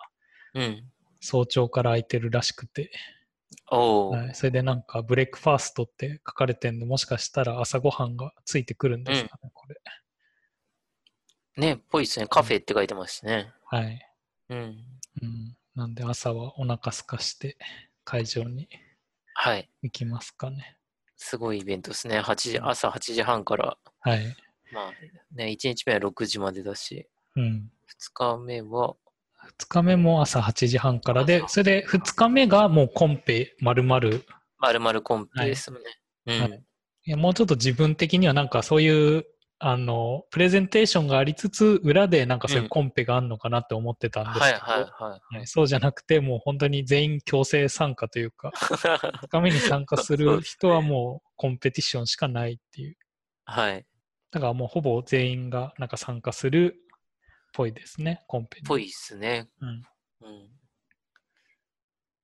[0.53, 0.83] うん。
[1.19, 2.91] 早朝から空いてるらしくて、
[3.71, 9.75] おお、はい、それでなんかブレックファーストって書かれてるんで、もしかしたら朝ごはんがついてくるんですかね、これ。
[11.57, 12.27] ね、っぽいですね。
[12.27, 13.51] カフェって書いてますしね。
[13.65, 13.99] はい。
[14.49, 14.57] うん。
[15.21, 15.57] うん。
[15.75, 17.57] なんで朝はお腹すかして
[18.03, 18.69] 会場に
[19.33, 19.69] はい。
[19.81, 20.77] 行きますかね。
[21.17, 22.19] すごいイベントですね。
[22.19, 24.35] 8時、朝8時半から、はい。
[24.71, 24.91] まあ
[25.35, 27.71] ね、1日目は6時までだし、うん。
[27.99, 28.95] 2日目は、
[29.59, 34.23] 2日目も朝8時半からで、それで2日目がもうコンペ丸々、い
[34.59, 35.89] まるまるコンペですもんね。
[36.27, 36.41] うん。
[36.41, 36.47] は
[37.07, 39.25] いやもうちょっと自分的にはなんかそういう、
[39.59, 44.59] あの、プレゼンテーションがありつつ、裏でなんかそういうコンペがあるのかなって思ってたんですけ
[45.39, 52.97] ど、そうじゃなくて、もう本当に全員強制参加というか、2日目に参加する人はもうコンペティションしかないっていう。
[53.45, 53.85] はい。
[54.29, 56.79] だからもうほぼ全員がなんか参加するっ
[57.53, 58.67] ぽいですね、コンペに。
[58.67, 59.49] ぽいっすね。
[59.61, 59.69] うん。
[59.69, 60.49] うん。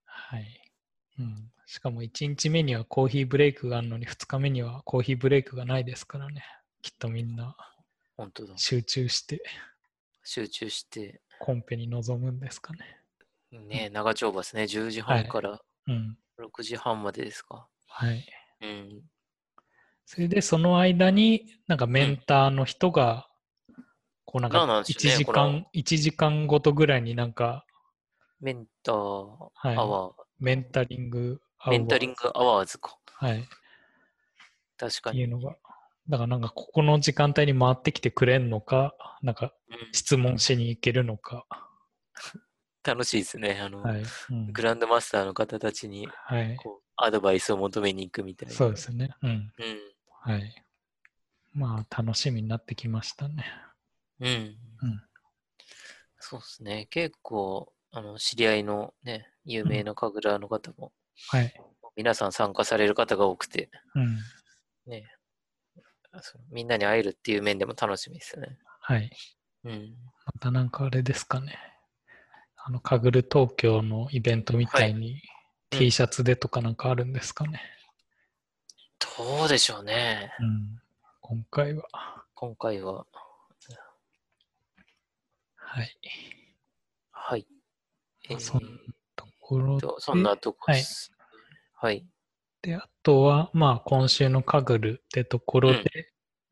[0.05, 0.71] はい。
[1.17, 1.51] うん。
[1.65, 6.43] しかも1日目にはコーヒーブレイクがあるのに2日目にはコーヒーブレイクがないですからね。
[6.83, 7.55] きっとみんな
[8.17, 8.53] 本当だ。
[8.57, 9.41] 集中して
[10.23, 12.99] 集中して、コンペに臨むんですかね。
[13.51, 14.63] ね、長丁場ですね。
[14.63, 16.17] 10時半からうん。
[16.39, 17.67] 6時半までですか。
[17.87, 18.25] はい。
[18.61, 19.01] うん。
[20.05, 23.29] それでその間になんかメンターの人が、
[24.25, 27.65] こうなんかなんなんでしょうね1時間、一時間ごとぐらいになんか
[28.41, 28.95] メンター
[29.53, 32.97] はいアワー、メンタリングアワーメンタリングアワーズか。
[33.05, 33.47] はい。
[34.77, 35.19] 確かに。
[35.19, 35.55] いうのが。
[36.09, 41.45] だからなんかここの時間帯に回ってきてくれんのか、なんかうん質問しに行けるのか。
[42.83, 43.59] 楽しいですね。
[43.61, 44.03] あの、はい。
[44.29, 46.55] うんグランドマスターの方たちにはい。
[46.57, 48.55] こうアドバイスを求めに行くみたいな。
[48.55, 49.15] そうですね。
[49.21, 49.29] うん。
[49.29, 49.51] うん。
[50.21, 50.63] はい。
[51.53, 53.45] まあ、楽しみになってきましたね。
[54.19, 54.27] うん。
[54.27, 54.57] うん
[56.25, 56.87] そうですね。
[56.89, 60.93] 結構、あの、知り合いのね、有名な神楽の方も、
[61.29, 61.53] はい。
[61.97, 64.17] 皆さん参加される方が多くて、うん。
[64.87, 65.05] ね、
[66.21, 68.57] そのみんなに会えるっていう面でも楽しみですね。
[68.79, 69.09] はい。
[69.63, 69.95] うん。
[70.25, 71.57] またなんかあれですかね。
[72.57, 75.19] あの、かぐる東京のイベントみたいに、うん
[75.73, 77.59] T シャツでとかなんかあるんですかね。
[79.17, 80.31] どうでしょうね。
[80.39, 80.79] うん。
[81.19, 81.83] 今回は。
[82.35, 83.07] 今回は。
[85.55, 85.97] はい。
[87.09, 87.47] はい。
[88.29, 88.61] えーそん
[89.15, 91.11] ところとそんなとこです。
[91.73, 92.05] はい。
[92.63, 95.83] で、あとは、まあ、今週のカグルってところで、うん。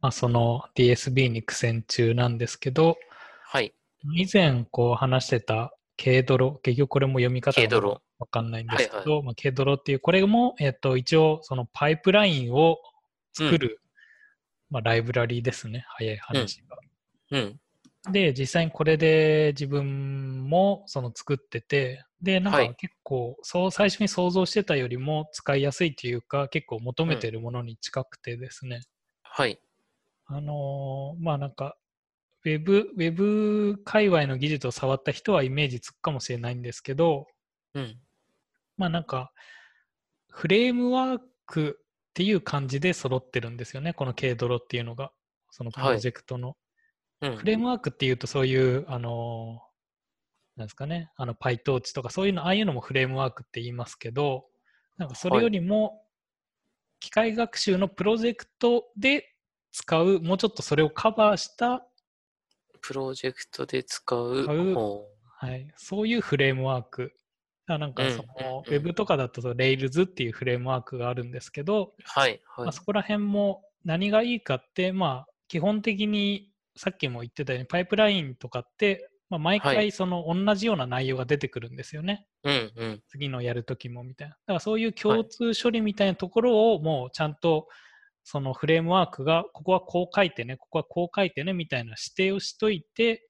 [0.01, 2.97] まあ、その DSB に苦戦中なんですけど、
[3.45, 3.74] はい。
[4.16, 7.88] 以前こう話してた軽泥、結局これも読み方が
[8.20, 12.80] わかんないんですけど、はいはい、まあ、軽泥っていう、これも、えっと、一応、そのパイプラインを
[13.34, 13.80] 作る、
[14.70, 16.78] うん、まあ、ライブラリーですね、早い話が。
[17.32, 17.59] うん、
[18.10, 28.82] で、実際にこれで自分もその作ってて、で、なんか結構、はい、そう最初に想像してたよりも使いやすいというか、結構求めてるものに近くてですね。
[29.22, 29.60] はい。
[30.26, 31.76] あのー、まあなんか、
[32.43, 37.28] ウェブ、ウェブ界隈の技術を触った人はイメージつくかもしれないんですけど、
[37.76, 37.99] うん。
[38.78, 39.32] まあなんか、
[40.28, 45.12] フレームワークっていう感じで揃ってるんですよね、この軽泥っていうのが、
[45.52, 46.47] そのプロジェクトの。
[46.47, 46.61] はい
[47.22, 49.62] うん、フレームワークっていうとそういう、あの
[50.58, 54.46] なんですかね、あの PyTorch とかそういうの、ああいうのもフレームワークって言いますけど、
[54.98, 56.04] なんかそれよりも、
[57.00, 59.34] 機械学習のプロジェクトで
[59.72, 61.86] 使う、もうちょっとそれをカバーした
[62.82, 64.46] プロジェクトで使う。
[65.40, 67.14] はい、そういうフレームワーク。
[67.68, 72.42] なんかその、ウェブとかだと Rails っていうフレームワークがあるんですけど、はい。
[72.46, 82.26] はい、まあ、そこら辺も何がいいかって、まあ、基本的にさっきも言ってたようにパイプラインとかって、まあ、毎回その同じような内容が出てくるんですよね。
[82.44, 84.36] うんうん、次のやるときもみたいな。
[84.36, 87.68] だからそういう共通処理みたいなところをもうちゃんと
[88.24, 93.28] そのフレームワークが、ここはこう書いてね、ここはこう書いてね、みたいな指定をしといて、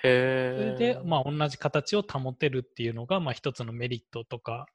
[0.00, 4.66] それで、まあ、同じ形を保てるっていうのが、まあ、一つのメリットとか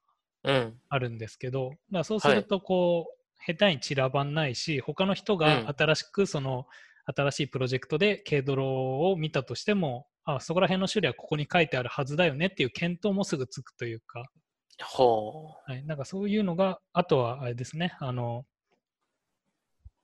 [0.89, 6.66] あるんですけど、うん、そうすると、こう、はい、下手に散らばんないし、他の人が新しく、その、
[7.16, 8.66] 新しいプロジェクトで軽泥
[9.10, 14.26] を見たとしても、あそこら辺の種類はここに書いてあるはずだよねっていう検討もすぐつくというか、
[14.84, 15.72] ほう。
[15.72, 18.45] はい、なんかそういうのが、あとはあれですね、あの、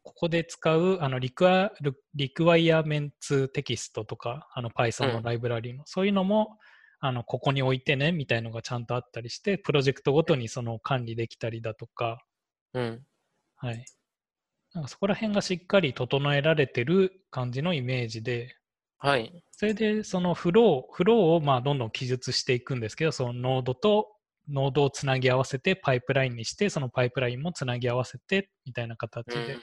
[0.01, 1.71] ここで使うあのリクワ
[2.13, 6.57] リクワイアメンツテキストとか、あの Python のライブラリーの、うん、そういうのも
[6.99, 12.21] あのここに置いてねみたいのがちゃんとあったりして、プロジェクトごとにその管理できたりだとか、
[12.73, 13.05] うん、
[13.55, 13.85] はい。
[14.73, 18.55] なんかそこら辺がしっかり整えられてる感じのイメージで、
[18.97, 19.43] はい。
[19.51, 24.07] それでそのフロー、フローをまあどんどん記述していくんですけど、そのノードと
[24.49, 29.57] ノードをつなぎ合わせてパイプラインにして、そのパイプラインもつなぎ合わせてみたいな形で、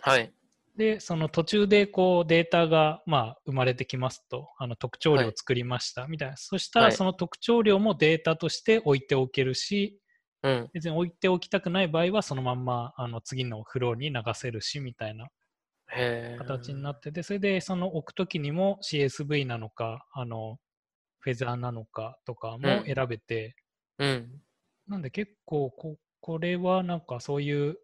[0.00, 0.32] はい。
[0.76, 6.06] で、その途中でこうデータがまあ生まれてきますと、あの特徴量を作りました。
[6.06, 9.98] みたいな、はい、そしたらその特徴量もデータとして置いておけるし、
[10.42, 15.28] うん、別に置いておきたくない場合はそのまんまあの次のフローに流せるしみたいな
[16.38, 20.58] 形になってて、それでその置くときにも CSV なのか、あの
[21.20, 23.56] フェザーなのかとかも選べて、
[23.98, 24.28] うん、うん、
[24.86, 27.78] なんで結構ここれはなんかそういう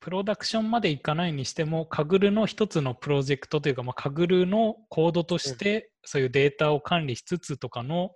[0.00, 8.12] プロダクションまでいかないにしても、カグルの一つのプロジェクトというか、まあ、カグルのコードとして、そういうデータを管理しつつとかの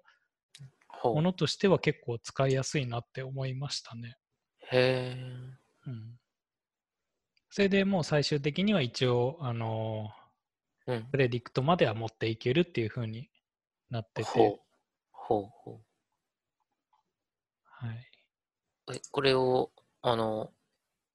[1.13, 4.17] ものとしては結構使いやすいなって思いましたね。
[4.71, 5.17] へえ。
[5.87, 6.19] うん。
[7.51, 13.31] それでもう最終的には一応、あのー、うん、 predict までは持っていけるっていうふうに
[13.91, 14.29] なってて。
[14.31, 14.61] ほう
[15.13, 15.81] ほうほう。
[17.65, 18.11] はい。
[18.95, 19.71] え、これを、
[20.03, 20.53] あの、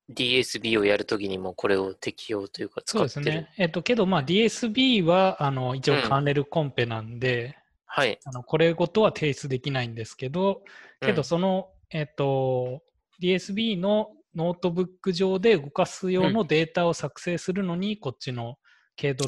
[0.09, 3.09] DSB をやるときにもこれを適用というか使ってる？
[3.09, 3.53] そうですね。
[3.57, 7.53] えっと、けど、まあ DSB はあの一応 Kernel コンペなんで、うん、
[7.99, 8.19] はい。
[8.23, 10.63] あのこれごとは提出できないんですけど、
[11.01, 12.81] けどその、うん、えっと、
[13.21, 18.55] DSB のノートブック上で動かす用のデータを作成するのに、うん、こっちの
[18.99, 19.25] 軽度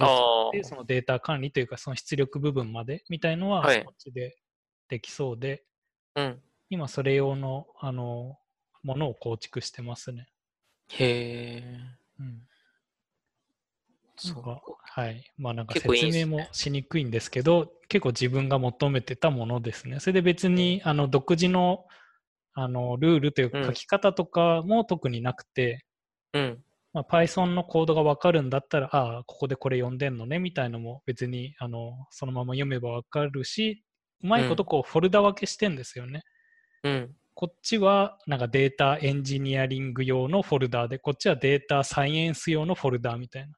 [0.53, 4.37] でそのデータ管理というか、その出力部分までみたいのは、こっちで
[4.87, 5.63] できそうで、
[6.15, 8.37] うん、今それ用のあの
[8.83, 10.27] ものを構築してますね。
[10.89, 11.77] へえ。
[12.19, 12.43] うん。
[14.27, 14.61] そうか。
[14.83, 15.23] はい。
[15.37, 19.99] まあなんか説明もしにくいんですけど、結構,、結構自分が求めてたものですね。
[19.99, 21.85] それで別に、あの、独自の、
[22.53, 25.85] あの、ルールというか書き方とかも特になくて、
[26.33, 26.63] うん。
[26.93, 33.83] まあ、Python のコードがわかるんだったら、ああ、ここでこれ読んでんのね、みたいのも別に、あの、そのまま読めばわかるし、
[34.23, 36.23] うまいことこう、フォルダ分けしてんですよね。
[36.83, 37.15] うん。
[37.33, 43.53] こっちはなんかデータエンジニアリング用のフォルダーで、こっちはデータサイエンス用のフォルダーみたいな。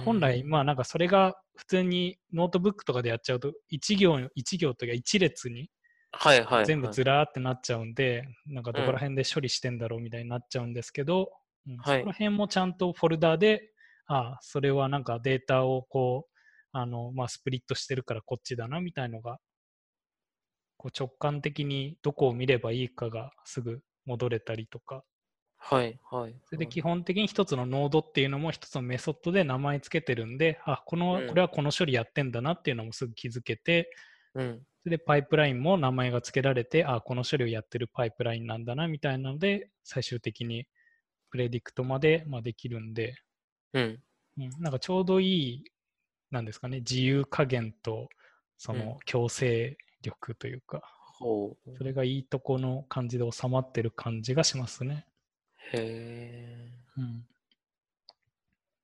[0.00, 5.70] 本来、まあなんかそれが普通にノートブックとかでやっちゃうと、1行、1行というか1列に
[6.64, 11.30] 全部ずらーってなっちゃうんで、なんかどこら辺で処理してんだろうみたいになっちゃうんですけど、
[11.66, 13.70] うん、そこら辺もちゃんとフォルダーで、
[14.06, 16.30] ああ、それはなんかデータをこう、
[16.72, 19.38] あの、まあ、スプリットしてるからこっちだなみたいのが
[20.80, 25.04] こう直感的にどこを見ればいいかがすぐ戻れたりとか、
[25.62, 26.34] はいはい。
[26.46, 33.90] それで基本的に一つのノードっていうのも一つのメソッドで名前つけてるんで、あ、この、これはこの処理やってんだなっていうのもすぐ気づけて、
[34.34, 40.66] うん、で、パイプラインも名前が付けられて、あ、この処理をやってるパイプラインなんだな、みたいなので、最終的に
[41.30, 43.14] プレディクトまで、まあ、できるんで、
[43.74, 44.02] うん。
[44.38, 45.64] うん、なんかちょうどいい、
[46.30, 48.08] なんですかね、自由加減と、
[48.56, 50.82] その強制力というか、
[51.20, 55.06] うん、それがいいとこの感じで収まってる感じがしますね。
[55.72, 56.70] へえ。
[56.96, 57.26] うん。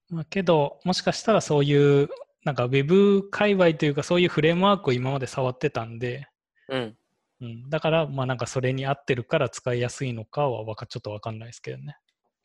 [0.09, 2.09] まあ、けど、もしかしたらそういう、
[2.45, 6.29] なんか Web 界隈というか、そういうフレームワークを今まで触ってたんで、
[6.69, 6.97] うん。
[7.41, 11.99] うん、だから、まあなんかそれに合ってるから使いやすいのかはわかちょっとわかんないですけどね。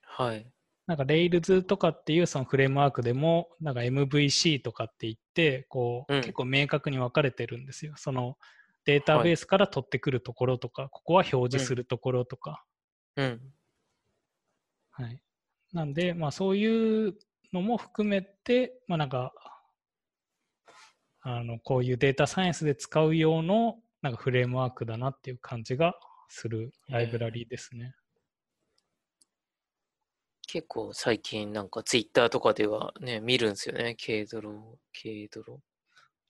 [0.04, 0.46] はい。
[0.88, 7.94] なんか Rails とかっていうそのフレームワークでも、なんか MVC とかって言って、こう、うん、結構明確に分かれてるんですよ。
[7.96, 8.38] その
[8.86, 12.64] データベースから取ってくるところとか、はい、ここは表示するところとか。
[13.16, 13.42] うん。
[15.02, 15.22] はい。
[15.74, 17.16] なんで、まあそういう
[17.54, 19.34] のも含めて、まあなんか、
[21.22, 25.96] あの、こういうデータサイエンスで使う用のなんかフレームワークだなっていう感じが
[26.30, 27.94] するライブラリーですね。
[30.48, 33.96] 結構最近なんかツイッターとかではね、見るんですよね。
[33.96, 35.62] 軽泥、軽泥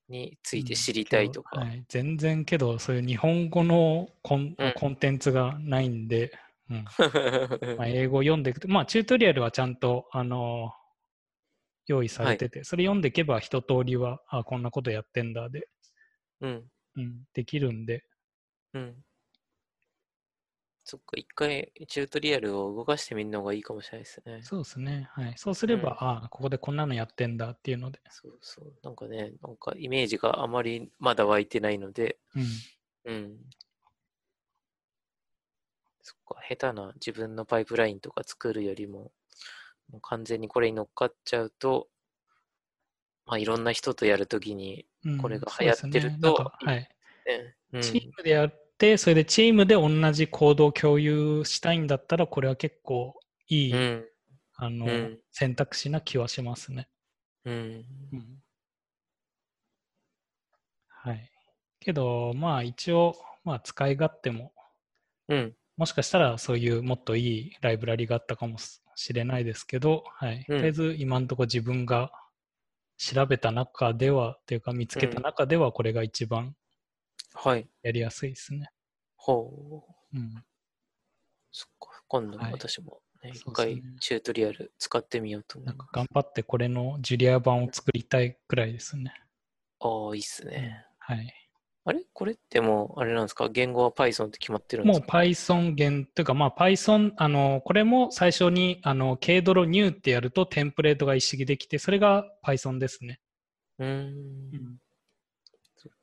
[0.10, 1.60] について知りたいとか。
[1.62, 6.32] うんはい、全然けど、そういう日本語のコンうん、コンテンツがないんで、
[6.72, 6.86] うん、
[7.78, 10.74] まあ英語読んでいくと、まあチュートリアルはちゃんと、あの
[11.88, 15.68] 用意されてて、はい、それ読んでいけば一通りは、あこんなことやってんだで、
[16.40, 18.06] うん、うん、できるんで。
[18.74, 19.04] うん。
[20.84, 24.42] そっか、一回チュートリアルを動かしてみるのがいいかもしれないですね。
[24.42, 25.10] そうですね。
[25.12, 25.34] はい。
[25.38, 28.00] そうすれば、うん、ああ、ここでこんなのやってんだっていうので。
[28.10, 28.74] そうそう。
[28.84, 32.18] なんかね、なんかイメージがあまりまだ湧いてないので、
[33.06, 33.14] うん。
[33.14, 33.38] うん。
[36.02, 39.12] そっか、下手な自分のパイプラインとか作るよりも、
[39.90, 41.88] もう完全にこれに乗っかっちゃうと、
[43.26, 44.86] まあ、いろんな人とやるときに、
[45.22, 46.90] これが流行ってると、うんね、はい、
[47.74, 54.06] うん、チームでやって、それでチームで同じ行動を共有したいんだったら、これは結構いい、うん、
[54.56, 54.88] あの、
[55.32, 56.90] 選択肢な気はしますね。
[57.46, 57.86] うん。
[60.88, 61.32] はい。
[61.80, 64.54] けど、まあ一応、まあ使い勝手も、
[65.30, 68.60] うん、もしかしたらそういうもっといいライブラリがあったかも
[68.94, 70.46] しれないですけど、はい。
[70.46, 72.12] とりあえず今のところ自分が
[73.00, 76.56] 調べた中では、というか見つけた中ではこれが一番
[77.82, 78.70] やりやすいですね。
[79.16, 80.16] ほう。
[80.16, 80.44] うん。
[81.52, 82.04] そっか。
[82.08, 85.66] 今度私も、ね、一、回チュートリアル使ってみようと思う。
[85.66, 89.16] なんか頑張ってこれのジュリア版を作りたいくらいですね。
[89.80, 90.86] ああ、いいっすね。
[91.00, 91.41] はい。
[91.84, 92.04] あれ？
[92.14, 93.50] これってもう、あれなんですか？
[93.50, 95.06] 言語は Python って決まってるんですか？
[95.06, 103.20] もう Python 言というか、まあ Python、あの、これも最初に、あの、軽泥ニューってやるとテンプレートが一式できて、それが Python ですね。
[103.80, 103.90] うん。
[103.90, 103.92] う
[104.58, 104.78] ん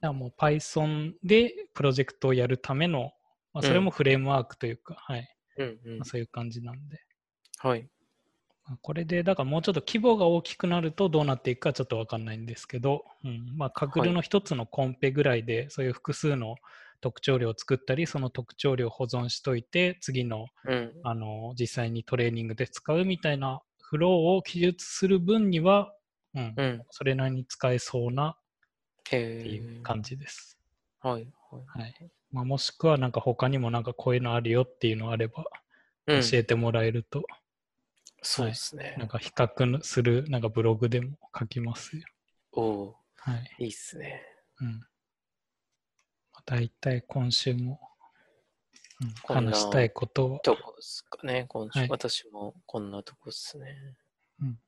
[0.00, 3.12] だもう Python でプロジェクトをやるための、
[3.52, 5.36] まあ、それもフレームワークというか、うん、はい。
[5.58, 6.98] うんうんまあ、そういう感じなんで。
[7.58, 7.88] はい。
[8.82, 16.56] これで、だからもうちょっと規模が大きくなるとどうなっていくかちょっとわかんないんですけど、うん、まあ、カグルの一つのコンペぐらいで、そういう複数の
[17.00, 25.94] 特徴量を作ったり、その特徴量を保存しといて、次の、うん、あの、実際にトレーニングで使うみたいなフローを記述する分には、
[26.34, 28.34] うん、うん、それなりに使えそうなっ
[29.04, 30.58] ていう感じです。
[31.00, 31.28] はい。
[31.50, 32.10] はい。
[32.30, 35.46] まあ、もしくは、なんか他にもなんかこういうのあるよっていうのあれば、
[36.06, 37.24] 教えてもらえると、
[38.22, 42.02] そうですね、はい、なんか比較する、なんかブログでも書きますよ。
[42.52, 43.64] おお、はい。
[43.64, 44.22] いいっすね。
[44.60, 44.80] うん。
[46.44, 47.80] 大体今週も、
[49.00, 50.40] うん、話したいことは。
[50.40, 53.76] とこですかね、今週、はい、私もこんなとこっすね。
[54.40, 54.58] うん。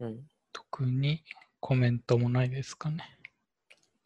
[0.00, 0.28] うん。
[0.52, 1.22] 特に
[1.60, 3.18] コメントもないですかね。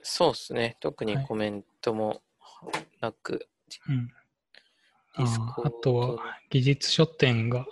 [0.02, 0.76] そうっすね。
[0.80, 2.22] 特にコメントも
[3.00, 3.48] なく。
[3.80, 4.12] はい、うん。
[5.14, 7.66] ああとは、技術書店が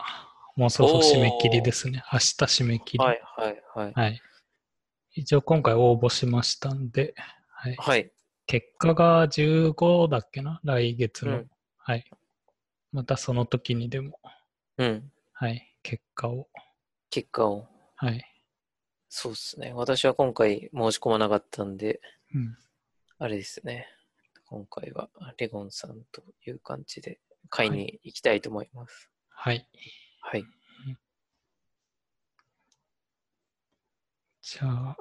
[0.57, 2.03] もうそろそろ締め切りですね。
[2.11, 3.05] 明日締め切り。
[3.05, 3.93] はいはいはい。
[3.93, 4.23] はい。
[5.15, 7.15] 一応今回応募しましたんで、
[7.49, 7.77] はい。
[7.77, 8.11] はい、
[8.47, 10.61] 結果が15だっけな？
[10.65, 12.05] 来月の、うん、はい。
[12.91, 14.19] またその時にでも、
[14.79, 15.13] うん。
[15.35, 15.75] はい。
[15.83, 16.49] 結果を。
[17.11, 17.69] 結果を。
[17.97, 18.25] はい。
[19.09, 19.73] そうですね。
[19.75, 22.01] 私は今回申し込まなかったんで、
[22.35, 22.57] うん、
[23.19, 23.89] あれですね。
[24.47, 27.19] 今回はレゴンさんという感じで
[27.51, 29.11] 買いに行きたいと思います。
[29.29, 29.57] はい。
[29.57, 29.67] はい。
[34.49, 34.97] じゃあ、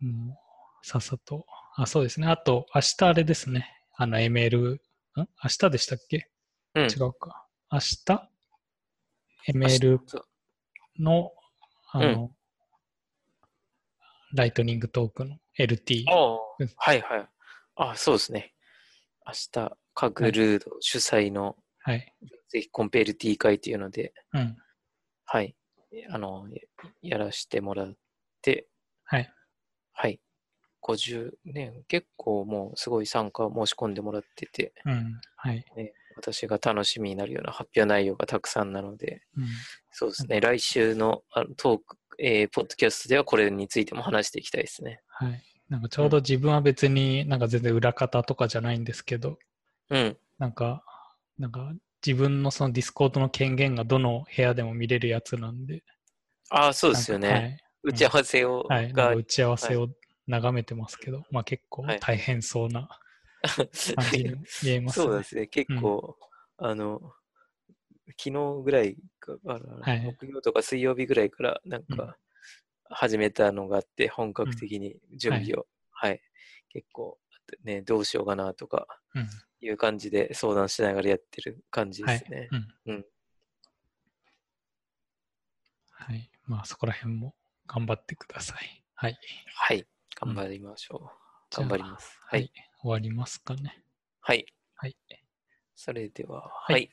[0.00, 1.44] うん、もう、さっさと。
[1.74, 2.28] あ、そうですね。
[2.28, 3.66] あと、明日あれですね。
[3.96, 4.78] あの、ML、ん？
[5.16, 5.26] 明
[5.58, 6.30] 日でしたっけ、
[6.76, 7.48] うん、違うか。
[7.72, 8.30] 明日
[9.48, 9.98] ?ML
[11.00, 11.32] の、
[11.90, 12.30] あの、
[14.32, 16.04] うん、ライトニングトークの LT。
[16.76, 17.28] はいはい。
[17.74, 18.54] あ、そうですね。
[19.26, 22.14] 明日、カグルード主催の、はい。
[22.50, 24.56] ぜひコンペルティ会っていうので、うん。
[25.24, 25.54] はい。
[26.10, 26.46] あの、
[27.02, 27.94] やらせてもらっ
[28.42, 28.66] て、
[29.04, 29.32] はい。
[29.92, 30.20] はい。
[30.82, 35.64] 50年、結構もうすごい参加申し込んでもらってて、うん、はい。
[35.76, 39.44] ね、私が楽しみになるような発表内容がたくさんなので、うん、
[39.92, 45.02] そうですね、来週のあのトーク、えー、ポッドキャストではこれについても話していきたいですね。
[45.08, 45.42] はい。
[45.68, 49.38] なんかちょうど自分は別になんか全然裏方とかじゃないんですけど、
[49.90, 50.16] うん。
[50.38, 50.82] なんか、
[51.38, 51.72] なんか
[52.04, 55.82] 自分のその Discord の権限がどの部屋でも見れるやつなんで。
[56.50, 57.28] ああ、そうですよね。
[57.28, 59.88] はい、打ち合わせを、はい、打ち合わせを
[60.26, 62.88] 眺めてますけど、はい、まあ結構大変そうな
[63.42, 63.68] 感
[64.12, 65.06] じに見えますね。
[65.06, 65.46] そうですね。
[65.46, 66.16] 結構、
[66.58, 67.00] うん、あの、
[68.18, 72.16] 昨日ぐらいか、はい、木曜とか水曜日ぐらいからなんか
[72.88, 76.22] 始めたのがあって、本格的に準備を、はい、はい、
[76.70, 77.18] 結構
[77.64, 78.86] ね、どうしようかなとか
[79.60, 82.48] いう感じで相談しながらやってる感じですね。
[85.90, 86.30] はい。
[86.46, 87.34] まあそこら辺も
[87.66, 88.84] 頑張ってください。
[88.94, 89.18] はい。
[89.54, 89.86] はい。
[90.18, 91.60] 頑張りましょう。
[91.60, 92.18] うん、頑張ります。
[92.22, 92.52] はい。
[92.80, 93.82] 終わりますかね。
[94.20, 94.46] はい。
[94.74, 94.96] はい。
[95.74, 96.90] それでは、はい、はい。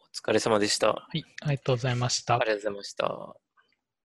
[0.00, 0.88] お疲れ様でした。
[0.88, 1.24] はい。
[1.42, 2.34] ありがとうございました。
[2.34, 3.45] ありがとうございました。